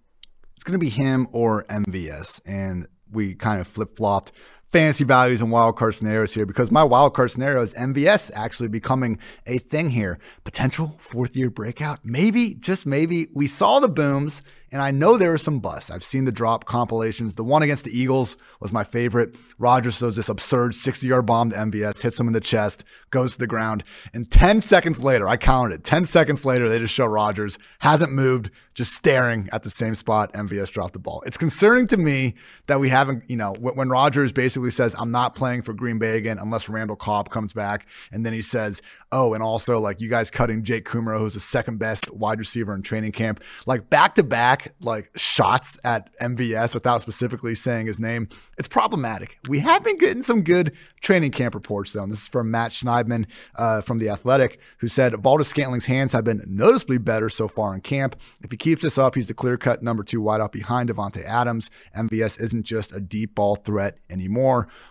[0.58, 2.42] It's going to be him or MVS.
[2.44, 4.32] And we kind of flip flopped
[4.72, 9.58] fantasy values and wildcard scenarios here because my wildcard scenario is MVS actually becoming a
[9.60, 10.20] thing here.
[10.44, 12.00] Potential fourth year breakout.
[12.04, 13.28] Maybe, just maybe.
[13.34, 14.42] We saw the booms
[14.72, 15.90] and I know there are some busts.
[15.90, 17.36] I've seen the drop compilations.
[17.36, 19.36] The one against the Eagles was my favorite.
[19.58, 23.34] Rodgers throws this absurd 60 yard bomb to MVS, hits him in the chest, goes
[23.34, 23.84] to the ground.
[24.14, 25.84] And 10 seconds later, I counted it.
[25.86, 30.34] 10 seconds later, they just show Rodgers hasn't moved, just staring at the same spot
[30.34, 31.24] MVS dropped the ball.
[31.26, 35.36] It's concerning to me that we haven't, you know, when Rodgers basically says, I'm not
[35.36, 37.88] playing for Green Bay again unless Randall Cobb comes back.
[38.12, 38.82] And then he says,
[39.12, 42.74] oh, and also like you guys cutting Jake Kumerow, who's the second best wide receiver
[42.74, 48.00] in training camp, like back to back, like shots at MVS without specifically saying his
[48.00, 48.28] name.
[48.58, 49.38] It's problematic.
[49.48, 52.04] We have been getting some good training camp reports though.
[52.04, 56.24] And this is from Matt Schneidman uh, from The Athletic, who said Valdes-Scantling's hands have
[56.24, 58.20] been noticeably better so far in camp.
[58.42, 61.70] If he keeps this up, he's the clear cut number two wideout behind Davante Adams.
[61.96, 64.47] MVS isn't just a deep ball threat anymore.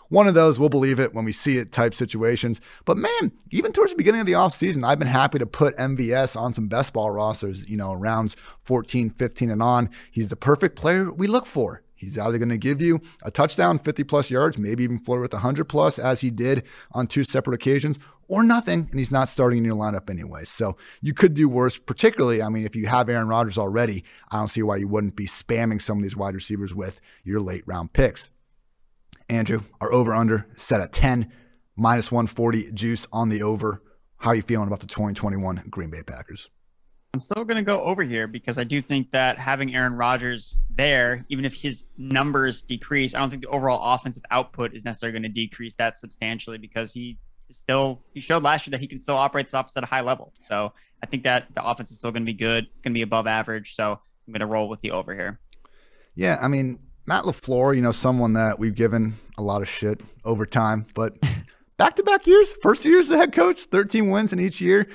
[0.09, 2.61] One of those, we'll believe it when we see it type situations.
[2.85, 6.41] But man, even towards the beginning of the offseason, I've been happy to put MVS
[6.41, 9.91] on some best ball rosters, you know, rounds 14, 15, and on.
[10.11, 11.83] He's the perfect player we look for.
[11.97, 15.33] He's either going to give you a touchdown, 50 plus yards, maybe even flirt with
[15.33, 17.99] 100 plus, as he did on two separate occasions,
[18.29, 20.45] or nothing, and he's not starting in your lineup anyway.
[20.45, 24.37] So you could do worse, particularly, I mean, if you have Aaron Rodgers already, I
[24.37, 27.63] don't see why you wouldn't be spamming some of these wide receivers with your late
[27.67, 28.29] round picks.
[29.29, 31.31] Andrew, our over under set at 10,
[31.77, 33.83] minus 140 juice on the over.
[34.19, 36.49] How are you feeling about the 2021 Green Bay Packers?
[37.15, 40.59] I'm still going to go over here because I do think that having Aaron Rodgers
[40.71, 45.19] there, even if his numbers decrease, I don't think the overall offensive output is necessarily
[45.19, 47.19] going to decrease that substantially because he
[47.51, 50.03] still he showed last year that he can still operate this offense at a high
[50.03, 50.35] level.
[50.41, 50.73] So
[51.03, 52.67] I think that the offense is still going to be good.
[52.73, 53.75] It's going to be above average.
[53.75, 55.41] So I'm going to roll with the over here.
[56.15, 60.01] Yeah, I mean, Matt LaFleur, you know, someone that we've given a lot of shit
[60.25, 61.17] over time, but
[61.77, 64.89] back to back years, first year as the head coach, 13 wins in each year.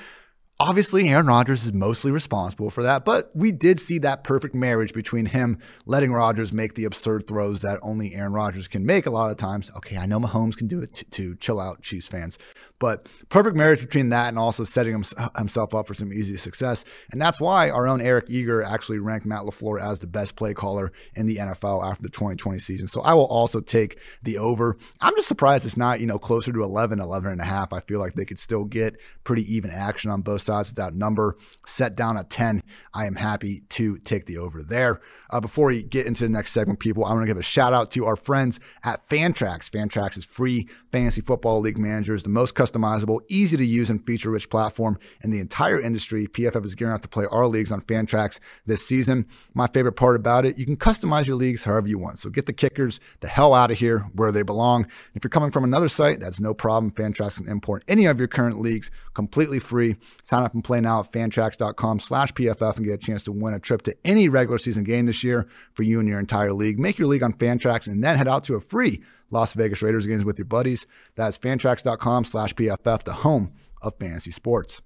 [0.63, 4.93] Obviously, Aaron Rodgers is mostly responsible for that, but we did see that perfect marriage
[4.93, 5.57] between him
[5.87, 9.37] letting Rodgers make the absurd throws that only Aaron Rodgers can make a lot of
[9.37, 9.71] times.
[9.77, 11.35] Okay, I know Mahomes can do it too.
[11.37, 12.37] Chill out, Chiefs fans.
[12.77, 15.03] But perfect marriage between that and also setting
[15.37, 16.83] himself up for some easy success.
[17.11, 20.55] And that's why our own Eric Eager actually ranked Matt LaFleur as the best play
[20.55, 22.87] caller in the NFL after the 2020 season.
[22.87, 24.77] So I will also take the over.
[24.99, 27.71] I'm just surprised it's not, you know, closer to 11, 11 and a half.
[27.71, 30.93] I feel like they could still get pretty even action on both sides with that
[30.93, 32.61] number set down at 10.
[32.93, 34.99] I am happy to take the over there.
[35.29, 37.73] Uh, before we get into the next segment, people, I want to give a shout
[37.73, 39.69] out to our friends at Fantrax.
[39.69, 44.29] Fantrax is free fantasy football league managers, the most customizable, easy to use, and feature
[44.29, 46.27] rich platform in the entire industry.
[46.27, 49.25] PFF is gearing up to play our leagues on Fantrax this season.
[49.53, 52.19] My favorite part about it, you can customize your leagues however you want.
[52.19, 54.85] So get the kickers the hell out of here where they belong.
[55.13, 56.91] If you're coming from another site, that's no problem.
[56.91, 59.95] Fantrax can import any of your current leagues completely free.
[60.23, 63.53] Sign up and play now at fantrax.com slash PFF and get a chance to win
[63.53, 66.79] a trip to any regular season game this year for you and your entire league.
[66.79, 70.07] Make your league on Fantrax and then head out to a free Las Vegas Raiders
[70.07, 70.85] games with your buddies.
[71.15, 74.81] That's fantrax.com slash PFF, the home of fantasy sports.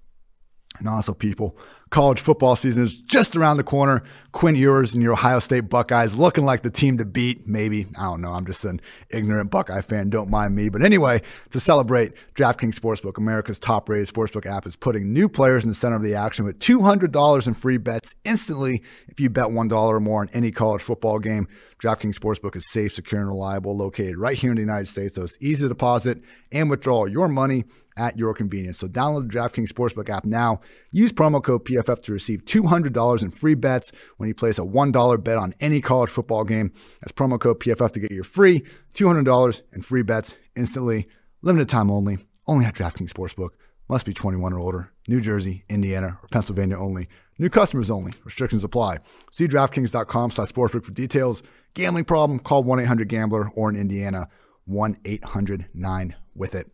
[0.78, 1.56] And also, people,
[1.90, 4.02] college football season is just around the corner.
[4.32, 7.46] Quinn Ewers and your Ohio State Buckeyes looking like the team to beat.
[7.46, 7.86] Maybe.
[7.96, 8.32] I don't know.
[8.32, 10.10] I'm just an ignorant Buckeye fan.
[10.10, 10.68] Don't mind me.
[10.68, 15.64] But anyway, to celebrate, DraftKings Sportsbook, America's top rated sportsbook app, is putting new players
[15.64, 19.46] in the center of the action with $200 in free bets instantly if you bet
[19.46, 21.48] $1 or more on any college football game.
[21.80, 25.14] DraftKings Sportsbook is safe, secure, and reliable, located right here in the United States.
[25.14, 26.20] So it's easy to deposit
[26.52, 27.64] and withdraw your money
[27.96, 28.78] at your convenience.
[28.78, 30.60] So download the DraftKings Sportsbook app now.
[30.92, 35.24] Use promo code PFF to receive $200 in free bets when you place a $1
[35.24, 36.72] bet on any college football game.
[37.00, 38.64] That's promo code PFF to get your free
[38.94, 41.08] $200 in free bets instantly.
[41.42, 42.18] Limited time only.
[42.46, 43.50] Only at DraftKings Sportsbook.
[43.88, 44.90] Must be 21 or older.
[45.06, 47.08] New Jersey, Indiana, or Pennsylvania only.
[47.38, 48.12] New customers only.
[48.24, 48.98] Restrictions apply.
[49.30, 51.42] See DraftKings.com slash sportsbook for details.
[51.74, 52.40] Gambling problem?
[52.40, 54.28] Call 1-800-GAMBLER or in Indiana,
[54.68, 56.66] 1-800-9-WITH-IT.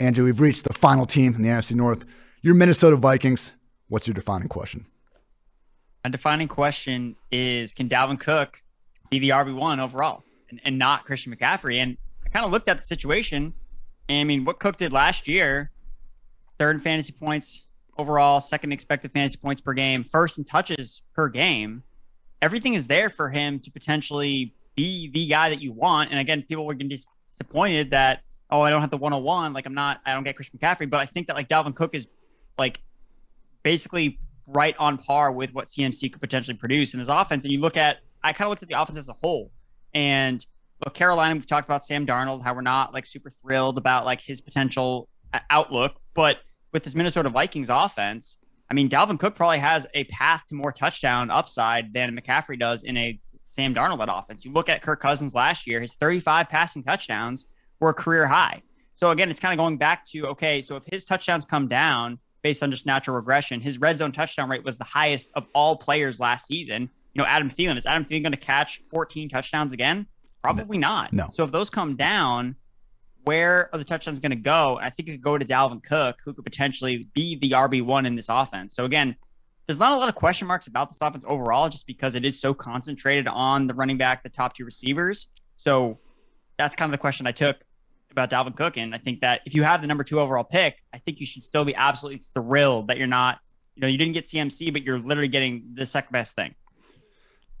[0.00, 2.04] Andrew, we've reached the final team in the NFC North.
[2.40, 3.50] Your Minnesota Vikings.
[3.88, 4.86] What's your defining question?
[6.04, 8.62] My defining question is Can Dalvin Cook
[9.10, 11.76] be the RB1 overall and, and not Christian McCaffrey?
[11.76, 13.54] And I kind of looked at the situation.
[14.08, 15.70] And I mean, what Cook did last year
[16.58, 17.64] third in fantasy points
[17.96, 21.82] overall, second expected fantasy points per game, first in touches per game.
[22.42, 26.10] Everything is there for him to potentially be the guy that you want.
[26.10, 26.96] And again, people were getting
[27.30, 28.20] disappointed that,
[28.50, 29.52] oh, I don't have the 101.
[29.52, 30.88] Like, I'm not, I don't get Christian McCaffrey.
[30.88, 32.06] But I think that, like, Dalvin Cook is
[32.58, 32.80] like
[33.62, 37.44] basically right on par with what CMC could potentially produce in his offense.
[37.44, 39.50] And you look at, I kind of looked at the offense as a whole.
[39.94, 40.44] And
[40.84, 44.20] look, Carolina, we've talked about Sam Darnold, how we're not like super thrilled about like
[44.20, 45.96] his potential uh, outlook.
[46.14, 46.38] But
[46.72, 48.38] with this Minnesota Vikings offense,
[48.70, 52.82] I mean, Dalvin Cook probably has a path to more touchdown upside than McCaffrey does
[52.82, 54.44] in a Sam Darnold offense.
[54.44, 57.46] You look at Kirk Cousins last year, his 35 passing touchdowns
[57.80, 58.62] were career high.
[58.94, 62.18] So again, it's kind of going back to okay, so if his touchdowns come down
[62.48, 65.76] based on just natural regression, his red zone touchdown rate was the highest of all
[65.76, 66.88] players last season.
[67.12, 70.06] You know, Adam Thielen is Adam Thielen going to catch 14 touchdowns again?
[70.42, 71.12] Probably not.
[71.12, 71.28] No.
[71.30, 72.56] So if those come down,
[73.24, 74.78] where are the touchdowns going to go?
[74.80, 78.16] I think it could go to Dalvin Cook, who could potentially be the RB1 in
[78.16, 78.74] this offense.
[78.74, 79.14] So, again,
[79.66, 82.40] there's not a lot of question marks about this offense overall, just because it is
[82.40, 85.28] so concentrated on the running back, the top two receivers.
[85.56, 85.98] So,
[86.56, 87.56] that's kind of the question I took
[88.10, 88.76] about Dalvin Cook.
[88.76, 91.26] And I think that if you have the number two overall pick, I think you
[91.26, 93.38] should still be absolutely thrilled that you're not,
[93.74, 96.54] you know, you didn't get CMC, but you're literally getting the second best thing.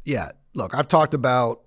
[0.04, 0.30] Yeah.
[0.54, 1.62] Look, I've talked about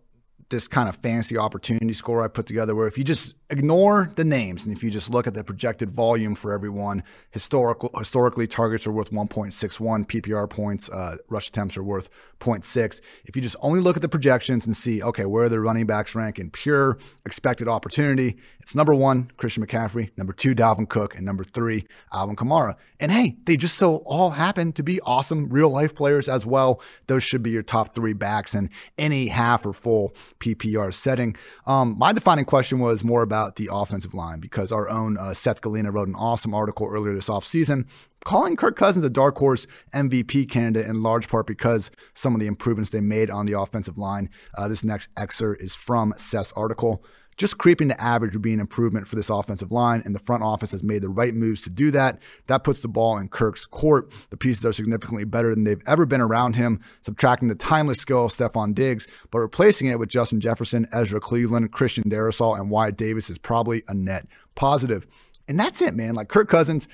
[0.49, 4.24] this kind of fancy opportunity score I put together where if you just ignore the
[4.24, 8.88] names and if you just look at the projected volume for everyone, historical historically targets
[8.88, 13.02] are worth 1.61 PPR points, uh, rush attempts are worth 0.6.
[13.26, 16.16] If you just only look at the projections and see, okay, where the running backs
[16.16, 21.26] rank in pure expected opportunity, it's number one, Christian McCaffrey, number two, Dalvin Cook, and
[21.26, 22.76] number three, Alvin Kamara.
[22.99, 26.82] And hey, they just so all happen to be awesome real life players as well.
[27.08, 31.36] Those should be your top three backs in any half or full PPR setting.
[31.66, 35.62] Um, my defining question was more about the offensive line because our own uh, Seth
[35.62, 37.88] Galina wrote an awesome article earlier this offseason
[38.24, 42.48] calling Kirk Cousins a dark horse MVP candidate in large part because some of the
[42.48, 44.30] improvements they made on the offensive line.
[44.56, 47.04] Uh, this next excerpt is from Seth's article.
[47.38, 50.43] Just creeping to average would be an improvement for this offensive line, and the front
[50.43, 52.19] office has made the right moves to do that.
[52.47, 54.11] That puts the ball in Kirk's court.
[54.29, 58.25] The pieces are significantly better than they've ever been around him, subtracting the timeless skill
[58.25, 62.97] of Stefon Diggs, but replacing it with Justin Jefferson, Ezra Cleveland, Christian Darrisaw, and Wyatt
[62.97, 65.07] Davis is probably a net positive.
[65.47, 66.13] And that's it, man.
[66.13, 66.88] Like Kirk Cousins,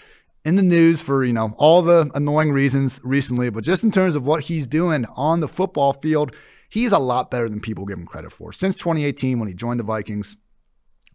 [0.46, 4.16] in the news for you know all the annoying reasons recently, but just in terms
[4.16, 6.34] of what he's doing on the football field,
[6.70, 8.54] he's a lot better than people give him credit for.
[8.54, 10.38] Since 2018, when he joined the Vikings,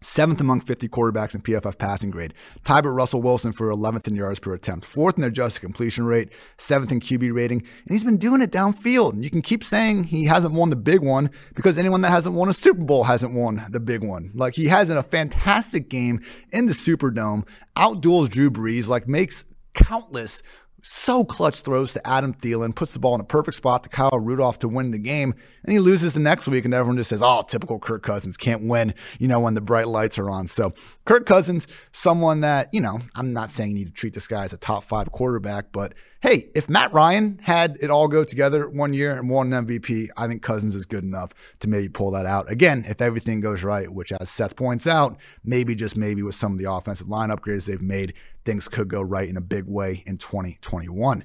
[0.03, 2.35] seventh among 50 quarterbacks in PFF passing grade,
[2.65, 6.31] tied with Russell Wilson for 11th in yards per attempt, fourth in adjusted completion rate,
[6.59, 9.15] seventh in QB rating, and he's been doing it downfield.
[9.15, 12.35] And you can keep saying he hasn't won the big one because anyone that hasn't
[12.35, 14.31] won a Super Bowl hasn't won the big one.
[14.35, 16.21] Like he has in a fantastic game
[16.53, 17.47] in the Superdome,
[17.77, 19.45] outduels Drew Brees, like makes
[19.75, 20.43] countless
[20.83, 24.19] so clutch throws to Adam Thielen, puts the ball in a perfect spot to Kyle
[24.21, 27.23] Rudolph to win the game, and he loses the next week, and everyone just says,
[27.23, 30.49] "Oh, typical Kirk Cousins can't win," you know, when the bright lights are on.
[30.49, 30.73] So
[31.05, 34.45] Kirk Cousins, someone that you know, I'm not saying you need to treat this guy
[34.45, 38.69] as a top five quarterback, but hey, if Matt Ryan had it all go together
[38.69, 42.13] one year and won an MVP, I think Cousins is good enough to maybe pull
[42.13, 42.51] that out.
[42.51, 46.53] Again, if everything goes right, which as Seth points out, maybe just maybe with some
[46.53, 48.15] of the offensive line upgrades they've made,
[48.45, 51.25] things could go right in a big way in 2021.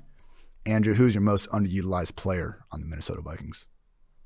[0.65, 3.67] Andrew, who's your most underutilized player on the Minnesota Vikings?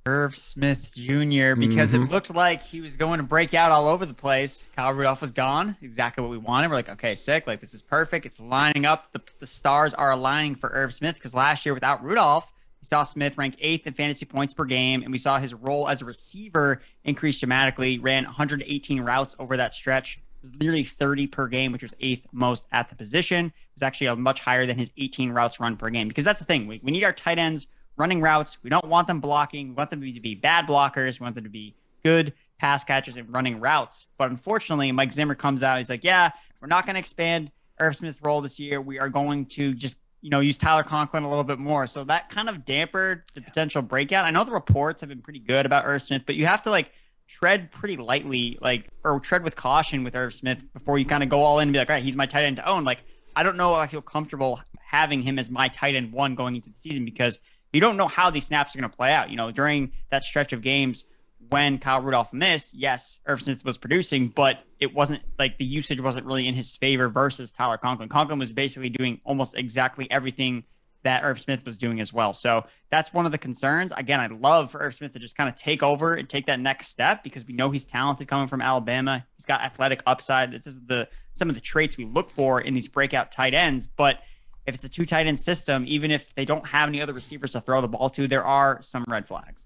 [0.06, 1.54] Irv Smith Jr.
[1.56, 2.04] because mm-hmm.
[2.04, 4.68] it looked like he was going to break out all over the place.
[4.76, 6.70] Kyle Rudolph was gone, exactly what we wanted.
[6.70, 7.46] We're like, okay, sick.
[7.46, 8.26] Like this is perfect.
[8.26, 9.12] It's lining up.
[9.12, 13.04] The, the stars are aligning for Irv Smith because last year without Rudolph, we saw
[13.04, 16.06] Smith rank eighth in fantasy points per game, and we saw his role as a
[16.06, 18.00] receiver increase dramatically.
[18.00, 20.18] Ran 118 routes over that stretch.
[20.18, 23.46] It was nearly 30 per game, which was eighth most at the position.
[23.46, 26.40] It was actually a much higher than his 18 routes run per game because that's
[26.40, 26.66] the thing.
[26.66, 27.68] We, we need our tight ends
[27.98, 28.58] running routes.
[28.64, 29.70] We don't want them blocking.
[29.70, 31.20] We want them to be bad blockers.
[31.20, 34.08] We want them to be good pass catchers and running routes.
[34.18, 35.78] But unfortunately, Mike Zimmer comes out.
[35.78, 38.82] He's like, yeah, we're not going to expand Irv Smith's role this year.
[38.82, 41.88] We are going to just, you know, use Tyler Conklin a little bit more.
[41.88, 44.26] So that kind of dampened the potential breakout.
[44.26, 46.70] I know the reports have been pretty good about Irv Smith, but you have to
[46.70, 46.92] like
[47.28, 51.30] tread pretty lightly, like, or tread with caution with Irv Smith before you kind of
[51.30, 52.84] go all in and be like, all right, he's my tight end to own.
[52.84, 53.00] Like,
[53.36, 56.56] I don't know if I feel comfortable having him as my tight end one going
[56.56, 57.40] into the season because
[57.74, 59.30] you don't know how these snaps are going to play out.
[59.30, 61.06] You know, during that stretch of games
[61.50, 66.00] when Kyle Rudolph missed, yes, Irv Smith was producing, but it wasn't like the usage
[66.00, 68.10] wasn't really in his favor versus Tyler Conklin.
[68.10, 70.64] Conklin was basically doing almost exactly everything
[71.04, 72.32] that Irv Smith was doing as well.
[72.32, 73.92] So that's one of the concerns.
[73.96, 76.60] Again, I'd love for Irv Smith to just kind of take over and take that
[76.60, 79.26] next step because we know he's talented coming from Alabama.
[79.36, 80.52] He's got athletic upside.
[80.52, 83.88] This is the some of the traits we look for in these breakout tight ends.
[83.88, 84.20] But
[84.68, 87.52] if it's a two tight end system, even if they don't have any other receivers
[87.52, 89.66] to throw the ball to, there are some red flags.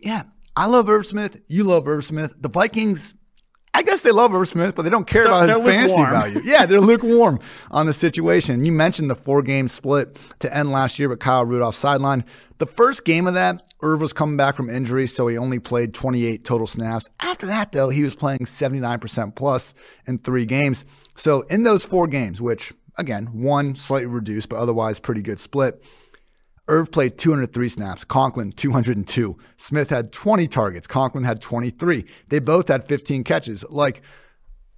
[0.00, 0.24] Yeah.
[0.56, 1.40] I love Irv Smith.
[1.48, 2.34] You love Irv Smith.
[2.40, 3.14] The Vikings,
[3.74, 5.92] I guess they love Irv Smith, but they don't care They're- about his they're fantasy
[5.96, 6.10] lukewarm.
[6.10, 6.40] value.
[6.44, 8.64] Yeah, they're lukewarm on the situation.
[8.64, 12.24] You mentioned the four game split to end last year with Kyle Rudolph sideline.
[12.58, 15.92] The first game of that, Irv was coming back from injury, so he only played
[15.92, 17.06] 28 total snaps.
[17.20, 19.74] After that, though, he was playing 79% plus
[20.06, 20.86] in three games.
[21.16, 25.82] So in those four games, which again, one slightly reduced, but otherwise pretty good split.
[26.68, 29.36] Irv played 203 snaps, Conklin 202.
[29.56, 32.04] Smith had 20 targets, Conklin had 23.
[32.28, 33.64] They both had 15 catches.
[33.70, 34.02] Like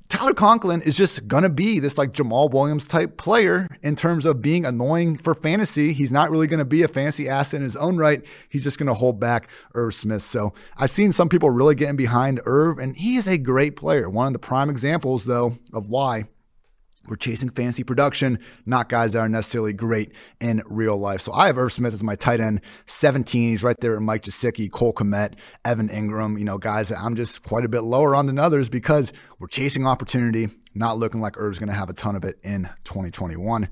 [0.08, 4.40] Tyler Conklin is just gonna be this like Jamaal Williams type player in terms of
[4.40, 5.92] being annoying for fantasy.
[5.92, 8.22] He's not really gonna be a fantasy asset in his own right.
[8.48, 10.22] He's just gonna hold back Irv Smith.
[10.22, 14.08] So I've seen some people really getting behind Irv, and he is a great player.
[14.08, 16.24] One of the prime examples, though, of why
[17.08, 21.20] we're chasing fancy production, not guys that are necessarily great in real life.
[21.20, 23.48] So I have Irv Smith as my tight end, 17.
[23.48, 25.34] He's right there with Mike Gesicki, Cole Kmet,
[25.64, 28.68] Evan Engram, you know, guys that I'm just quite a bit lower on than others
[28.68, 32.38] because we're chasing opportunity, not looking like Irv's going to have a ton of it
[32.42, 33.68] in 2021.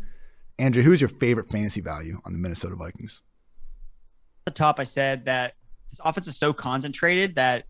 [0.59, 3.21] Andrew, who's your favorite fantasy value on the Minnesota Vikings?
[4.47, 5.55] At the top, I said that
[5.91, 7.65] this offense is so concentrated that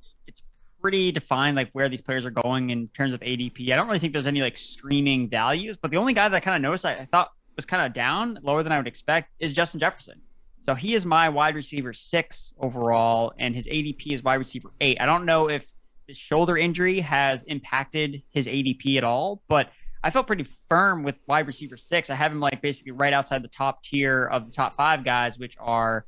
[0.87, 3.73] pretty defined like where these players are going in terms of ADP.
[3.73, 6.39] I don't really think there's any like screaming values, but the only guy that I
[6.39, 9.33] kind of noticed I, I thought was kind of down, lower than I would expect,
[9.41, 10.21] is Justin Jefferson.
[10.63, 15.01] So he is my wide receiver six overall, and his ADP is wide receiver eight.
[15.01, 15.73] I don't know if
[16.07, 19.71] the shoulder injury has impacted his ADP at all, but
[20.05, 22.11] I felt pretty firm with wide receiver six.
[22.11, 25.37] I have him like basically right outside the top tier of the top five guys,
[25.37, 26.07] which are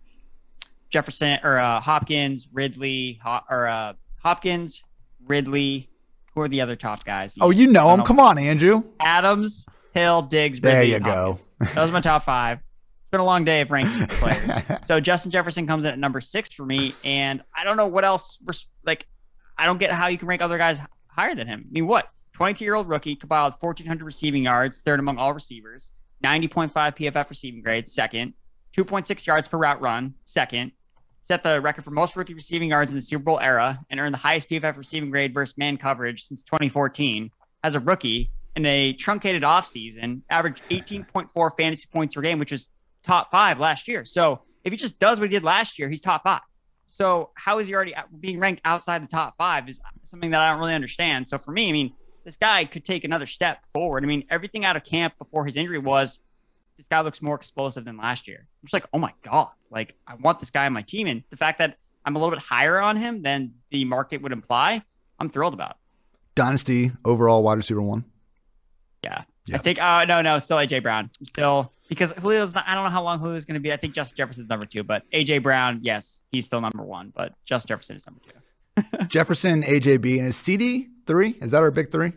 [0.88, 4.84] Jefferson or uh, Hopkins, Ridley, Ho- or uh, Hopkins,
[5.26, 5.88] Ridley.
[6.34, 7.36] Who are the other top guys?
[7.40, 7.94] Oh, you know them.
[7.94, 8.00] him.
[8.00, 8.84] Um, Come on, Andrew.
[9.00, 11.38] Adams, Hill, Diggs, There you go.
[11.74, 12.60] Those are my top five.
[13.00, 14.50] It's been a long day of ranking players.
[14.86, 18.04] so Justin Jefferson comes in at number six for me, and I don't know what
[18.04, 18.38] else.
[18.44, 18.52] We're,
[18.84, 19.06] like,
[19.56, 21.64] I don't get how you can rank other guys higher than him.
[21.66, 22.08] I mean, what?
[22.34, 25.90] 22 year old rookie compiled 1,400 receiving yards, third among all receivers,
[26.22, 28.34] 90.5 PFF receiving grade, second,
[28.76, 30.70] 2.6 yards per route run, second,
[31.28, 34.14] set the record for most rookie receiving yards in the Super Bowl era, and earned
[34.14, 37.30] the highest PFF receiving grade versus man coverage since 2014
[37.62, 42.70] as a rookie in a truncated offseason, averaged 18.4 fantasy points per game, which was
[43.06, 44.04] top five last year.
[44.06, 46.40] So if he just does what he did last year, he's top five.
[46.86, 50.50] So how is he already being ranked outside the top five is something that I
[50.50, 51.28] don't really understand.
[51.28, 51.92] So for me, I mean,
[52.24, 54.02] this guy could take another step forward.
[54.02, 56.20] I mean, everything out of camp before his injury was
[56.78, 58.38] this guy looks more explosive than last year.
[58.38, 61.22] I'm just like, oh my god, like I want this guy on my team, and
[61.28, 64.82] the fact that I'm a little bit higher on him than the market would imply,
[65.18, 65.76] I'm thrilled about.
[66.34, 68.04] Dynasty overall wide receiver one.
[69.04, 69.56] Yeah, Yeah.
[69.56, 69.80] I think.
[69.82, 71.10] Uh, no, no, still AJ Brown.
[71.18, 72.54] I'm still because Julio's.
[72.54, 73.72] Not, I don't know how long Julio's going to be.
[73.72, 77.34] I think Justin Jefferson's number two, but AJ Brown, yes, he's still number one, but
[77.44, 79.06] Justin Jefferson is number two.
[79.08, 81.36] Jefferson, AJB, and is CD three?
[81.42, 82.12] Is that our big three?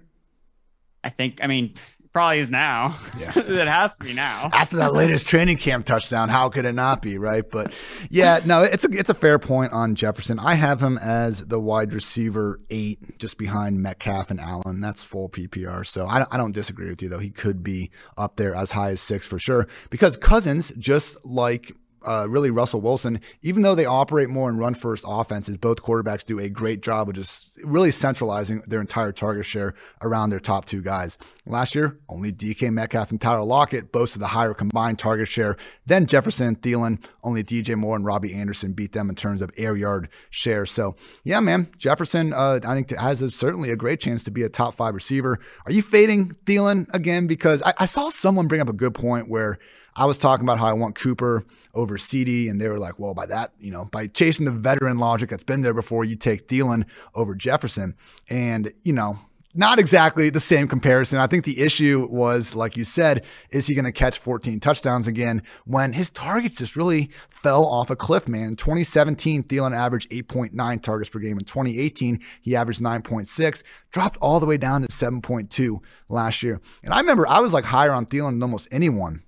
[1.03, 1.39] I think.
[1.43, 1.74] I mean,
[2.14, 2.97] probably is now.
[3.18, 3.32] Yeah.
[3.36, 4.49] it has to be now.
[4.53, 7.43] after that latest training camp touchdown, how could it not be, right?
[7.49, 7.74] But
[8.09, 10.39] yeah, no, it's a it's a fair point on Jefferson.
[10.39, 14.82] I have him as the wide receiver eight, just behind Metcalf and Allen.
[14.82, 17.20] That's full PPR, so I I don't disagree with you though.
[17.20, 21.76] He could be up there as high as six for sure because Cousins, just like
[22.05, 26.25] uh, really Russell Wilson, even though they operate more in run first offenses, both quarterbacks
[26.25, 30.65] do a great job of just really centralizing their entire target share around their top
[30.65, 31.17] two guys.
[31.45, 36.05] Last year, only DK Metcalf and Tyler Lockett boasted the higher combined target share than
[36.05, 37.03] Jefferson, Thielen.
[37.23, 40.65] Only DJ Moore and Robbie Anderson beat them in terms of air yard share.
[40.65, 44.43] So, yeah, man, Jefferson, uh, I think has a, certainly a great chance to be
[44.43, 45.39] a top five receiver.
[45.65, 47.27] Are you fading Thielen again?
[47.27, 49.59] Because I, I saw someone bring up a good point where
[49.95, 53.13] I was talking about how I want Cooper over CD, and they were like, well,
[53.13, 56.47] by that, you know, by chasing the veteran logic that's been there before, you take
[56.47, 56.85] Thielen
[57.15, 57.95] over Jefferson.
[58.29, 59.19] And, you know,
[59.53, 61.19] not exactly the same comparison.
[61.19, 65.07] I think the issue was, like you said, is he going to catch 14 touchdowns
[65.07, 68.55] again when his targets just really fell off a cliff, man.
[68.55, 71.37] 2017, Thielen averaged 8.9 targets per game.
[71.37, 76.61] In 2018, he averaged 9.6, dropped all the way down to 7.2 last year.
[76.83, 79.23] And I remember I was like higher on Thielen than almost anyone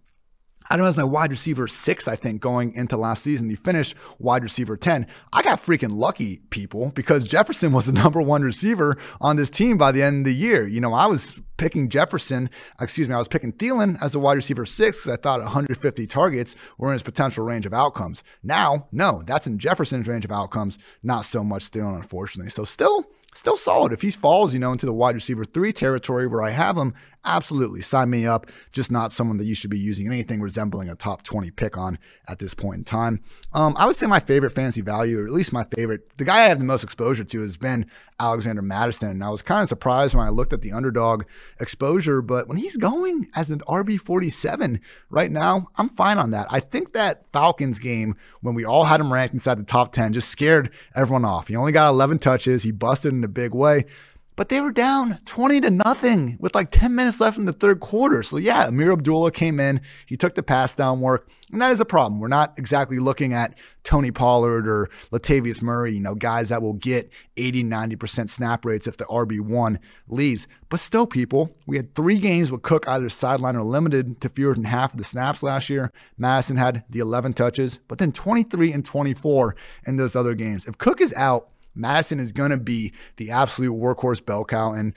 [0.82, 3.48] As my wide receiver six, I think, going into last season.
[3.48, 5.06] He finished wide receiver 10.
[5.32, 9.78] I got freaking lucky, people, because Jefferson was the number one receiver on this team
[9.78, 10.68] by the end of the year.
[10.68, 12.50] You know, I was picking Jefferson,
[12.82, 16.08] excuse me, I was picking Thielen as the wide receiver six because I thought 150
[16.08, 18.24] targets were in his potential range of outcomes.
[18.42, 22.50] Now, no, that's in Jefferson's range of outcomes, not so much Thielen, unfortunately.
[22.50, 23.94] So still, still solid.
[23.94, 26.94] If he falls, you know, into the wide receiver three territory where I have him,
[27.26, 28.48] absolutely sign me up.
[28.72, 31.98] Just not someone that you should be using anything resembling a top 20 pick on
[32.28, 33.22] at this point in time.
[33.54, 36.42] Um, I would say my favorite fantasy value, or at least my favorite, the guy
[36.42, 37.86] I have the most exposure to has been
[38.20, 39.10] Alexander Mattison.
[39.10, 41.24] And I was kind of surprised when I looked at the underdog
[41.60, 46.48] exposure, but when he's going as an RB47 right now, I'm fine on that.
[46.50, 50.14] I think that Falcons game, when we all had him ranked inside the top 10,
[50.14, 51.48] just scared everyone off.
[51.48, 53.86] He only got 11 touches, he busted in a big way.
[54.36, 57.80] But they were down 20 to nothing with like 10 minutes left in the third
[57.80, 58.24] quarter.
[58.24, 59.82] So, yeah, Ameer Abdullah came in.
[60.08, 61.30] He took the pass down work.
[61.52, 62.20] And that is a problem.
[62.20, 66.74] We're not exactly looking at Tony Pollard or Latavius Murray, you know, guys that will
[66.74, 69.78] get 80, 90% snap rates if the RB1
[70.08, 70.48] leaves.
[70.70, 74.56] But still, people, we had three games with Cook either sideline or limited to fewer
[74.56, 75.92] than half of the snaps last year.
[76.18, 79.56] Mattison had the 11 touches, but then 23 and 24
[79.86, 80.66] in those other games.
[80.66, 84.74] If Cook is out, Mattison is going to be the absolute workhorse bell cow.
[84.74, 84.94] And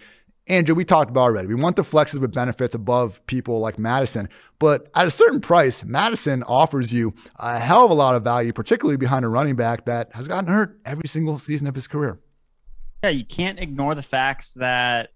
[0.49, 1.49] Andrew, we talked about already.
[1.49, 5.85] We want the flexes with benefits above people like Mattison, but at a certain price,
[5.85, 9.87] Mattison offers you a hell of a lot of value, particularly behind a running back
[9.87, 12.21] that has gotten hurt every single season of his career.
[13.03, 15.11] Yeah, you can't ignore the facts that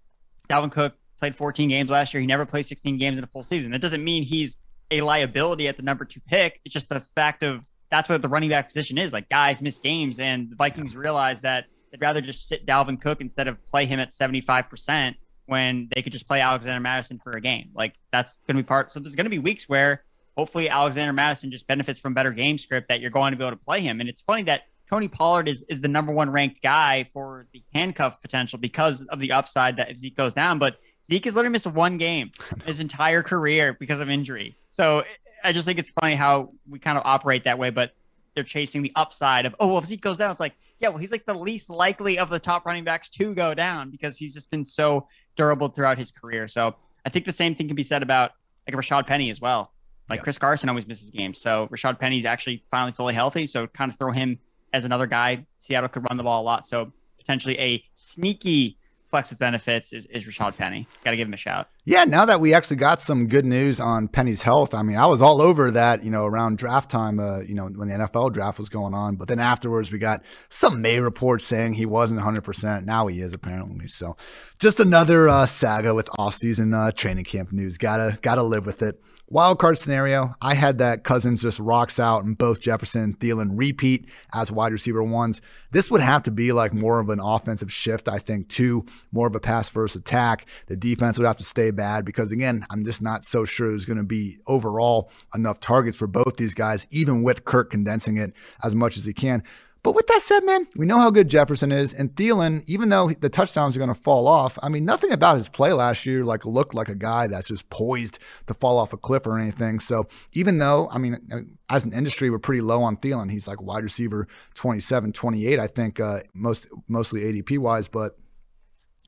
[0.48, 2.20] Dalvin Cook played 14 games last year.
[2.20, 3.70] He never played 16 games in a full season.
[3.70, 4.56] That doesn't mean he's
[4.90, 6.60] a liability at the number two pick.
[6.64, 9.12] It's just the fact of that's what the running back position is.
[9.12, 13.20] Like guys miss games, and the Vikings realize that they'd rather just sit Dalvin Cook
[13.20, 15.14] instead of play him at 75%
[15.46, 17.70] when they could just play Alexander Mattison for a game.
[17.74, 18.92] Like that's going to be part.
[18.92, 20.04] So there's going to be weeks where
[20.36, 23.56] hopefully Alexander Mattison just benefits from better game script that you're going to be able
[23.56, 24.00] to play him.
[24.00, 27.62] And it's funny that Tony Pollard is, is the number one ranked guy for the
[27.74, 30.58] handcuff potential because of the upside that if Zeke goes down.
[30.58, 32.30] But Zeke has literally missed one game
[32.64, 34.56] his entire career because of injury.
[34.70, 35.04] So
[35.42, 37.92] I just think it's funny how we kind of operate that way, but
[38.34, 40.98] they're chasing the upside of, oh, well, if Zeke goes down, it's like, yeah, well,
[40.98, 44.32] he's like the least likely of the top running backs to go down because he's
[44.32, 46.48] just been so durable throughout his career.
[46.48, 46.74] So
[47.04, 48.32] I think the same thing can be said about
[48.66, 49.72] like Rashad Penny as well.
[50.08, 50.24] Like yeah.
[50.24, 51.40] Chris Carson always misses games.
[51.40, 53.46] So Rashad Penny's actually finally fully healthy.
[53.46, 54.38] So kind of throw him
[54.72, 55.46] as another guy.
[55.58, 56.66] Seattle could run the ball a lot.
[56.66, 58.78] So potentially a sneaky
[59.10, 60.86] flex with benefits is, is Rashad Penny.
[61.04, 61.68] Got to give him a shout.
[61.84, 65.06] Yeah, now that we actually got some good news on Penny's health, I mean, I
[65.06, 68.32] was all over that, you know, around draft time, uh, you know, when the NFL
[68.32, 69.16] draft was going on.
[69.16, 72.84] But then afterwards, we got some May reports saying he wasn't 100%.
[72.84, 73.88] Now he is, apparently.
[73.88, 74.16] So
[74.58, 77.78] just another uh, saga with offseason uh, training camp news.
[77.78, 79.02] Gotta, gotta live with it.
[79.32, 83.50] Wild card scenario, I had that Cousins just rocks out and both Jefferson and Thielen
[83.52, 85.40] repeat as wide receiver ones.
[85.70, 89.28] This would have to be like more of an offensive shift, I think, to more
[89.28, 90.46] of a pass first attack.
[90.66, 93.84] The defense would have to stay bad because, again, I'm just not so sure there's
[93.84, 98.32] going to be overall enough targets for both these guys, even with Kirk condensing it
[98.64, 99.44] as much as he can.
[99.82, 103.10] But with that said, man, we know how good Jefferson is, and Thielen, even though
[103.10, 106.24] the touchdowns are going to fall off, I mean, nothing about his play last year
[106.24, 109.80] like looked like a guy that's just poised to fall off a cliff or anything.
[109.80, 113.30] So even though, I mean, as an industry, we're pretty low on Thielen.
[113.30, 118.18] He's like wide receiver 27, 28, I think, uh, most mostly ADP wise, but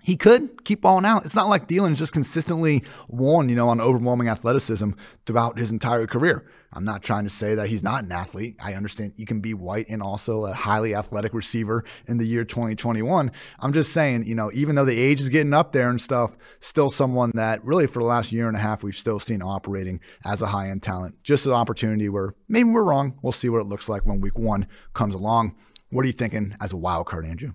[0.03, 1.25] he could keep balling out.
[1.25, 4.91] It's not like Thielen's just consistently won, you know, on overwhelming athleticism
[5.27, 6.45] throughout his entire career.
[6.73, 8.57] I'm not trying to say that he's not an athlete.
[8.63, 12.45] I understand you can be white and also a highly athletic receiver in the year
[12.45, 13.31] 2021.
[13.61, 16.37] I'm just saying, you know, even though the age is getting up there and stuff,
[16.61, 20.01] still someone that really for the last year and a half we've still seen operating
[20.25, 21.23] as a high end talent.
[21.23, 23.19] Just an opportunity where maybe we're wrong.
[23.23, 25.55] We'll see what it looks like when week one comes along.
[25.91, 27.53] What are you thinking as a wild card, Andrew?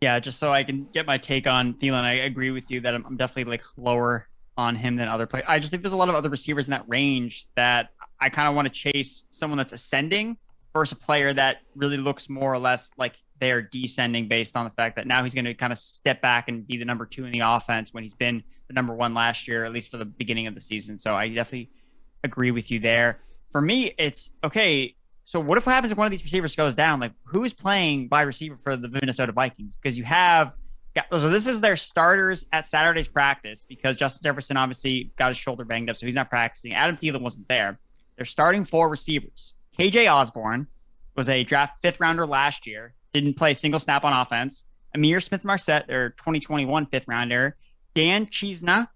[0.00, 2.94] Yeah, just so I can get my take on Thielen, I agree with you that
[2.94, 5.44] I'm, I'm definitely like lower on him than other players.
[5.48, 7.90] I just think there's a lot of other receivers in that range that
[8.20, 10.36] I kind of want to chase someone that's ascending
[10.72, 14.70] versus a player that really looks more or less like they're descending based on the
[14.70, 17.24] fact that now he's going to kind of step back and be the number two
[17.24, 20.04] in the offense when he's been the number one last year, at least for the
[20.04, 20.96] beginning of the season.
[20.98, 21.70] So I definitely
[22.22, 23.20] agree with you there.
[23.52, 24.94] For me, it's okay.
[25.24, 27.00] So what if what happens if one of these receivers goes down?
[27.00, 29.76] Like who is playing wide receiver for the Minnesota Vikings?
[29.76, 30.54] Because you have
[31.10, 35.64] so this is their starters at Saturday's practice because Justin Jefferson obviously got his shoulder
[35.64, 36.72] banged up, so he's not practicing.
[36.72, 37.78] Adam Thielen wasn't there.
[38.16, 39.54] They're starting four receivers.
[39.78, 40.68] KJ Osborne
[41.16, 44.64] was a draft fifth rounder last year, didn't play a single snap on offense.
[44.96, 47.56] Ihmir Smith Marsette, their 2021 fifth rounder.
[47.94, 48.88] Dan Chisena,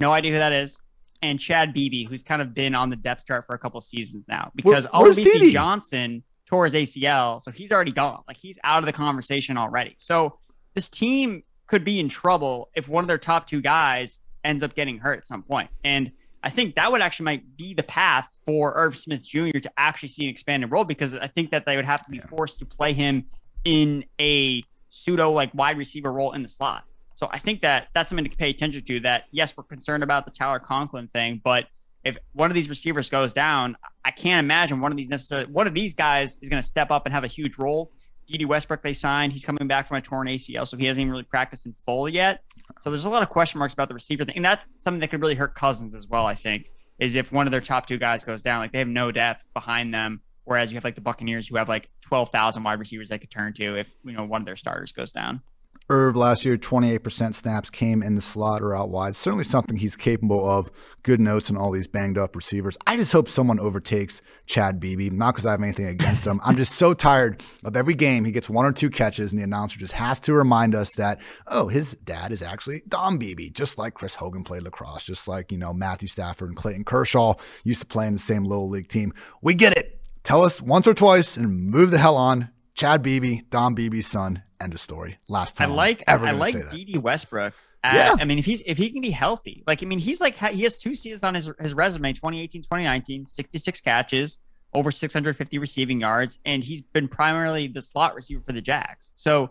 [0.00, 0.80] no idea who that is.
[1.22, 4.26] And Chad Beebe, who's kind of been on the depth chart for a couple seasons
[4.26, 8.22] now because Where, Olabisi Johnson tore his ACL, so he's already gone.
[8.26, 9.94] Like he's out of the conversation already.
[9.98, 10.38] So
[10.74, 14.74] this team could be in trouble if one of their top two guys ends up
[14.74, 15.70] getting hurt at some point.
[15.84, 16.10] And
[16.42, 19.58] I think that would actually might be the path for Irv Smith Jr.
[19.58, 22.16] to actually see an expanded role because I think that they would have to be
[22.16, 22.26] yeah.
[22.26, 23.26] forced to play him
[23.64, 26.84] in a pseudo like wide receiver role in the slot.
[27.14, 29.00] So I think that that's something to pay attention to.
[29.00, 31.66] That yes, we're concerned about the Tyler Conklin thing, but
[32.02, 35.66] if one of these receivers goes down, I can't imagine one of these necessarily one
[35.66, 37.92] of these guys is going to step up and have a huge role.
[38.30, 39.32] Dede Westbrook they signed.
[39.32, 42.08] He's coming back from a torn ACL, so he hasn't even really practiced in full
[42.08, 42.42] yet.
[42.80, 45.10] So there's a lot of question marks about the receiver thing, and that's something that
[45.10, 46.26] could really hurt Cousins as well.
[46.26, 48.88] I think is if one of their top two guys goes down, like they have
[48.88, 50.20] no depth behind them.
[50.44, 53.52] Whereas you have like the Buccaneers who have like 12,000 wide receivers they could turn
[53.54, 55.42] to if you know one of their starters goes down.
[55.88, 59.16] Irv last year, 28% snaps came in the slot or out wide.
[59.16, 60.70] Certainly something he's capable of.
[61.02, 62.78] Good notes on all these banged up receivers.
[62.86, 65.10] I just hope someone overtakes Chad Beebe.
[65.10, 66.40] Not because I have anything against him.
[66.44, 69.44] I'm just so tired of every game he gets one or two catches, and the
[69.44, 71.18] announcer just has to remind us that,
[71.48, 75.50] oh, his dad is actually Don Beebe, just like Chris Hogan played lacrosse, just like,
[75.50, 78.88] you know, Matthew Stafford and Clayton Kershaw used to play in the same little league
[78.88, 79.12] team.
[79.42, 80.00] We get it.
[80.22, 82.50] Tell us once or twice and move the hell on.
[82.74, 85.18] Chad Beebe, Don Beebe's son, End of story.
[85.28, 87.54] Last time I like i I like Dede Westbrook.
[87.82, 88.16] At, yeah.
[88.20, 90.62] I mean, if he's if he can be healthy, like I mean, he's like he
[90.64, 94.38] has two seasons on his his resume: 2018, 2019, 66 catches,
[94.74, 99.12] over 650 receiving yards, and he's been primarily the slot receiver for the Jags.
[99.14, 99.50] So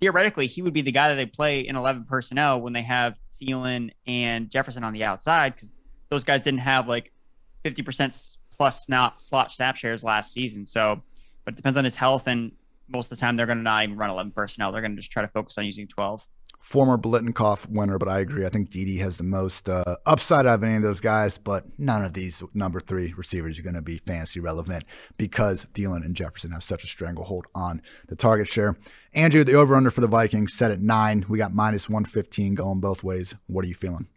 [0.00, 3.18] theoretically, he would be the guy that they play in 11 personnel when they have
[3.40, 5.74] Thielen and Jefferson on the outside because
[6.10, 7.10] those guys didn't have like
[7.64, 10.66] 50% plus snap, slot snap shares last season.
[10.66, 11.02] So,
[11.44, 12.52] but it depends on his health and
[12.88, 14.72] most of the time they're going to not even run 11 personnel.
[14.72, 16.26] They're going to just try to focus on using 12.
[16.60, 18.46] Former Biletnikoff winner, but I agree.
[18.46, 21.66] I think Dede has the most uh, upside out of any of those guys, but
[21.78, 24.84] none of these number three receivers are going to be fancy relevant
[25.18, 28.78] because Thielen and Jefferson have such a stranglehold on the target share.
[29.12, 31.26] Andrew, the over under for the Vikings set at nine.
[31.28, 33.34] We got minus 115 going both ways.
[33.46, 34.08] What are you feeling?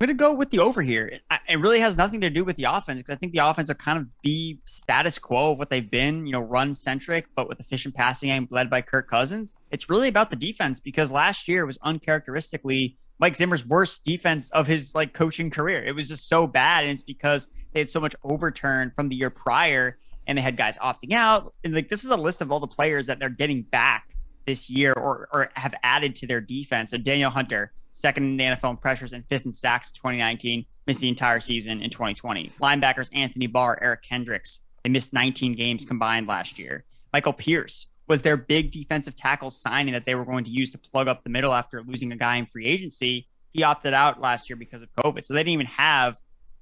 [0.00, 1.06] Going to go with the over here.
[1.06, 3.66] It, it, really has nothing to do with the offense because I think the offense
[3.66, 7.48] will kind of be status quo of what they've been, you know, run centric, but
[7.48, 9.56] with efficient passing game led by Kirk Cousins.
[9.72, 14.66] It's really about the defense because last year was uncharacteristically Mike Zimmer's worst defense of
[14.66, 15.84] his like coaching career.
[15.84, 19.16] It was just so bad, and it's because they had so much overturn from the
[19.16, 21.54] year prior, and they had guys opting out.
[21.64, 24.14] And like this is a list of all the players that they're getting back
[24.46, 26.92] this year or or have added to their defense.
[26.92, 30.64] So Danielle Hunter, second in the NFL in pressures and fifth in sacks in 2019,
[30.86, 32.52] missed the entire season in 2020.
[32.60, 36.84] Linebackers Anthony Barr, Eric Kendricks, they missed 19 games combined last year.
[37.12, 40.78] Michael Pierce was their big defensive tackle signing that they were going to use to
[40.78, 43.28] plug up the middle after losing a guy in free agency.
[43.52, 45.24] He opted out last year because of COVID.
[45.24, 46.18] So they didn't even have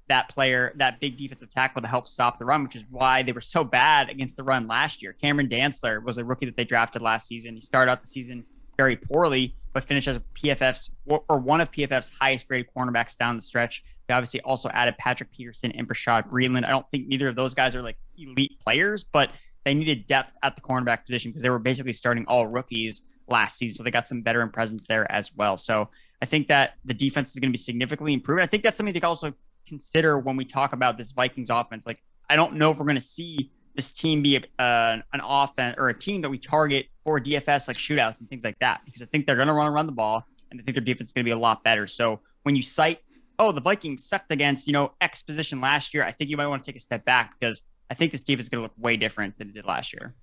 [0.09, 3.33] that player, that big defensive tackle to help stop the run, which is why they
[3.33, 5.13] were so bad against the run last year.
[5.13, 7.55] Cameron Dantzler was a rookie that they drafted last season.
[7.55, 8.45] He started out the season
[8.77, 13.43] very poorly, but finished as PFF's or one of PFF's highest graded cornerbacks down the
[13.43, 13.85] stretch.
[14.09, 16.65] They obviously also added Patrick Peterson and Bashaud Breeland.
[16.65, 19.33] I don't think neither of those guys are like elite players, but
[19.67, 23.59] they needed depth at the cornerback position because they were basically starting all rookies last
[23.59, 23.77] season.
[23.77, 25.59] So they got some veteran presence there as well.
[25.59, 25.91] So
[26.23, 28.41] I think that the defense is going to be significantly improved.
[28.41, 29.35] I think that's something to also
[29.69, 31.87] consider when we talk about this Vikings offense.
[31.87, 35.21] Like, I don't know if we're going to see this team be a, uh, an
[35.23, 38.81] offense or a team that we target for DFS like shootouts and things like that
[38.85, 41.11] because I think they're going to run run the ball and I think their defense
[41.11, 41.87] is going to be a lot better.
[41.87, 43.01] So when you cite,
[43.39, 46.47] oh, the Vikings sucked against you know X position last year, I think you might
[46.47, 48.75] want to take a step back because I think this defense is going to look
[48.79, 50.15] way different than it did last year.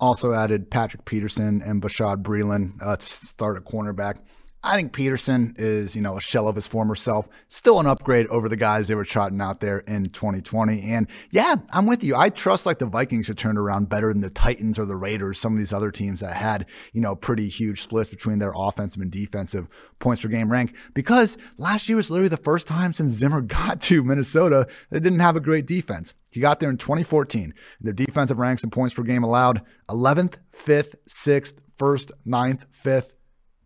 [0.00, 4.18] Also added Patrick Peterson and Bashaud Breeland uh, to start a cornerback.
[4.64, 8.28] I think Peterson is, you know, a shell of his former self, still an upgrade
[8.28, 10.82] over the guys they were trotting out there in 2020.
[10.82, 12.14] And yeah, I'm with you.
[12.14, 15.38] I trust like the Vikings should turn around better than the Titans or the Raiders,
[15.38, 19.02] some of these other teams that had, you know, pretty huge splits between their offensive
[19.02, 19.68] and defensive
[19.98, 20.74] points per game rank.
[20.94, 25.20] Because last year was literally the first time since Zimmer got to Minnesota that didn't
[25.20, 26.14] have a great defense.
[26.30, 27.52] He got there in 2014.
[27.80, 33.12] Their defensive ranks and points per game allowed 11th, 5th, 6th, 1st, 9th, 5th,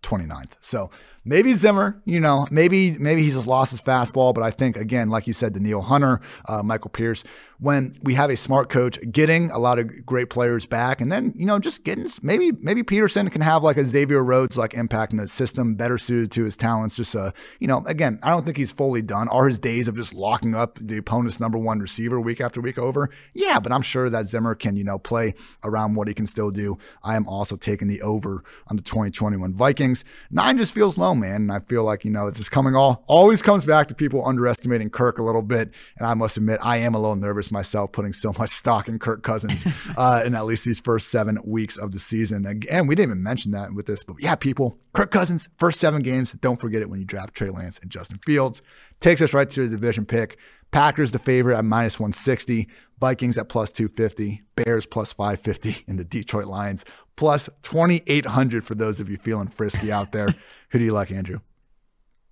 [0.06, 0.52] 29th.
[0.60, 0.90] So
[1.24, 4.32] maybe Zimmer, you know, maybe maybe he's just lost his fastball.
[4.32, 7.24] But I think again, like you said, Danielle Hunter, uh, Michael Pierce,
[7.58, 11.32] when we have a smart coach getting a lot of great players back, and then
[11.36, 15.12] you know just getting maybe maybe Peterson can have like a Xavier Rhodes like impact
[15.12, 16.96] in the system, better suited to his talents.
[16.96, 19.28] Just uh, you know, again, I don't think he's fully done.
[19.28, 22.78] Are his days of just locking up the opponent's number one receiver week after week
[22.78, 23.10] over?
[23.34, 25.34] Yeah, but I'm sure that Zimmer can you know play
[25.64, 26.76] around what he can still do.
[27.02, 30.04] I am also taking the over on the 2021 Vikings.
[30.30, 33.04] Nine just feels low, man, and I feel like you know it's just coming all
[33.06, 36.78] always comes back to people underestimating Kirk a little bit, and I must admit I
[36.78, 39.64] am a little nervous myself putting so much stock in Kirk Cousins
[39.97, 42.47] uh, in at least these first seven weeks of the season.
[42.47, 46.02] Again, we didn't even mention that with this, but yeah, people, Kirk Cousins, first seven
[46.02, 46.32] games.
[46.32, 48.62] Don't forget it when you draft Trey Lance and Justin Fields.
[49.01, 50.39] Takes us right to the division pick.
[50.73, 52.68] Packers the favorite at minus 160,
[52.98, 56.85] Vikings at plus 250, Bears plus 550, and the Detroit Lions
[57.16, 60.28] plus 2,800 for those of you feeling frisky out there.
[60.70, 61.40] Who do you like, Andrew?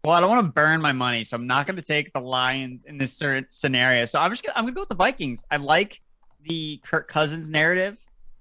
[0.05, 2.21] Well, I don't want to burn my money, so I'm not going to take the
[2.21, 4.05] Lions in this certain scenario.
[4.05, 5.47] So I'm just gonna I'm gonna go with the Vikings.
[5.51, 6.03] I like
[6.43, 7.97] the Kirk Cousins narrative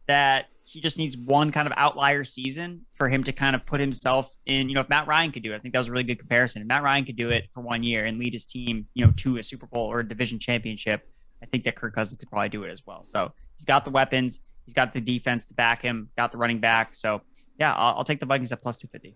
[0.08, 3.80] that he just needs one kind of outlier season for him to kind of put
[3.80, 4.68] himself in.
[4.68, 6.20] You know, if Matt Ryan could do it, I think that was a really good
[6.20, 6.62] comparison.
[6.64, 9.14] If Matt Ryan could do it for one year and lead his team, you know,
[9.18, 11.08] to a Super Bowl or a division championship,
[11.42, 13.06] I think that Kirk Cousins could probably do it as well.
[13.06, 16.60] So he's got the weapons, he's got the defense to back him, got the running
[16.60, 16.94] back.
[16.94, 17.22] So
[17.58, 19.16] yeah, I'll, I'll take the Vikings at plus two fifty.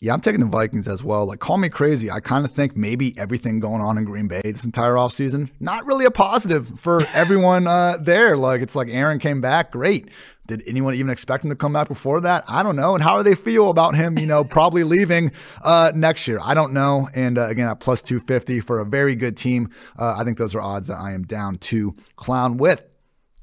[0.00, 1.26] Yeah, I'm taking the Vikings as well.
[1.26, 2.08] Like, call me crazy.
[2.08, 5.86] I kind of think maybe everything going on in Green Bay this entire offseason, not
[5.86, 8.36] really a positive for everyone uh, there.
[8.36, 9.72] Like, it's like Aaron came back.
[9.72, 10.08] Great.
[10.46, 12.44] Did anyone even expect him to come back before that?
[12.48, 12.94] I don't know.
[12.94, 16.38] And how do they feel about him, you know, probably leaving uh, next year?
[16.42, 17.08] I don't know.
[17.14, 19.68] And uh, again, at plus 250 for a very good team,
[19.98, 22.84] uh, I think those are odds that I am down to clown with.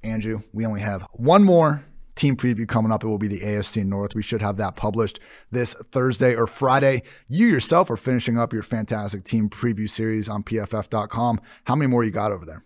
[0.03, 1.83] Andrew, we only have one more
[2.15, 3.03] team preview coming up.
[3.03, 4.15] It will be the AFC North.
[4.15, 5.19] We should have that published
[5.51, 7.03] this Thursday or Friday.
[7.27, 11.41] You yourself are finishing up your fantastic team preview series on pff.com.
[11.65, 12.63] How many more you got over there?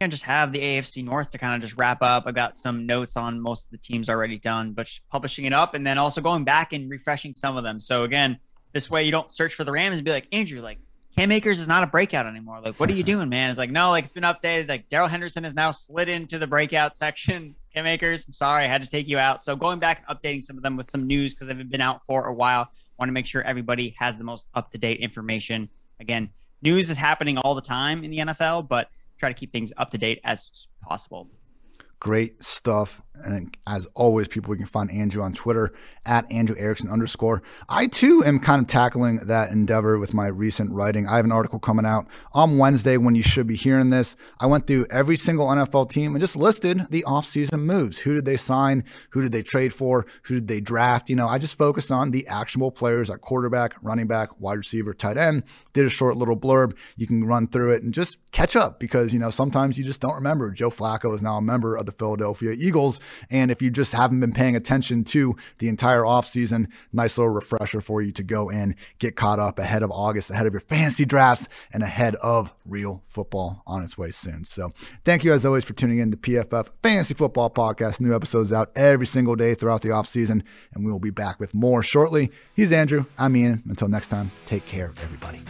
[0.00, 2.24] And just have the AFC North to kind of just wrap up.
[2.26, 5.74] I got some notes on most of the teams already done, but publishing it up
[5.74, 7.80] and then also going back and refreshing some of them.
[7.80, 8.38] So again,
[8.72, 10.78] this way you don't search for the Rams and be like, Andrew, like
[11.16, 12.60] Cam Akers is not a breakout anymore.
[12.60, 13.50] Like, what are you doing, man?
[13.50, 14.68] It's like, no, like it's been updated.
[14.68, 17.54] Like Darrell Henderson has now slid into the breakout section.
[17.76, 19.42] Akers, I'm sorry, I had to take you out.
[19.42, 22.06] So going back and updating some of them with some news because they've been out
[22.06, 22.70] for a while.
[22.98, 25.68] Want to make sure everybody has the most up to date information.
[25.98, 26.30] Again,
[26.62, 28.88] news is happening all the time in the NFL, but
[29.18, 31.28] try to keep things up to date as possible.
[32.04, 33.00] Great stuff.
[33.24, 35.72] And as always, people, we can find Andrew on Twitter
[36.04, 37.42] at Andrew Erickson underscore.
[37.68, 41.06] I too am kind of tackling that endeavor with my recent writing.
[41.06, 44.16] I have an article coming out on Wednesday when you should be hearing this.
[44.38, 47.98] I went through every single NFL team and just listed the offseason moves.
[47.98, 48.84] Who did they sign?
[49.10, 50.04] Who did they trade for?
[50.24, 51.08] Who did they draft?
[51.08, 54.92] You know, I just focused on the actionable players at quarterback, running back, wide receiver,
[54.92, 55.44] tight end.
[55.72, 56.76] Did a short little blurb.
[56.96, 60.00] You can run through it and just catch up because, you know, sometimes you just
[60.00, 60.50] don't remember.
[60.50, 63.00] Joe Flacco is now a member of the Philadelphia Eagles.
[63.30, 67.80] And if you just haven't been paying attention to the entire offseason, nice little refresher
[67.80, 71.04] for you to go and get caught up ahead of August, ahead of your fantasy
[71.04, 74.44] drafts, and ahead of real football on its way soon.
[74.44, 74.70] So
[75.04, 78.00] thank you as always for tuning in to PFF Fantasy Football Podcast.
[78.00, 80.42] New episodes out every single day throughout the offseason,
[80.72, 82.30] and we will be back with more shortly.
[82.54, 83.06] He's Andrew.
[83.18, 83.62] I'm Ian.
[83.68, 85.40] Until next time, take care, everybody.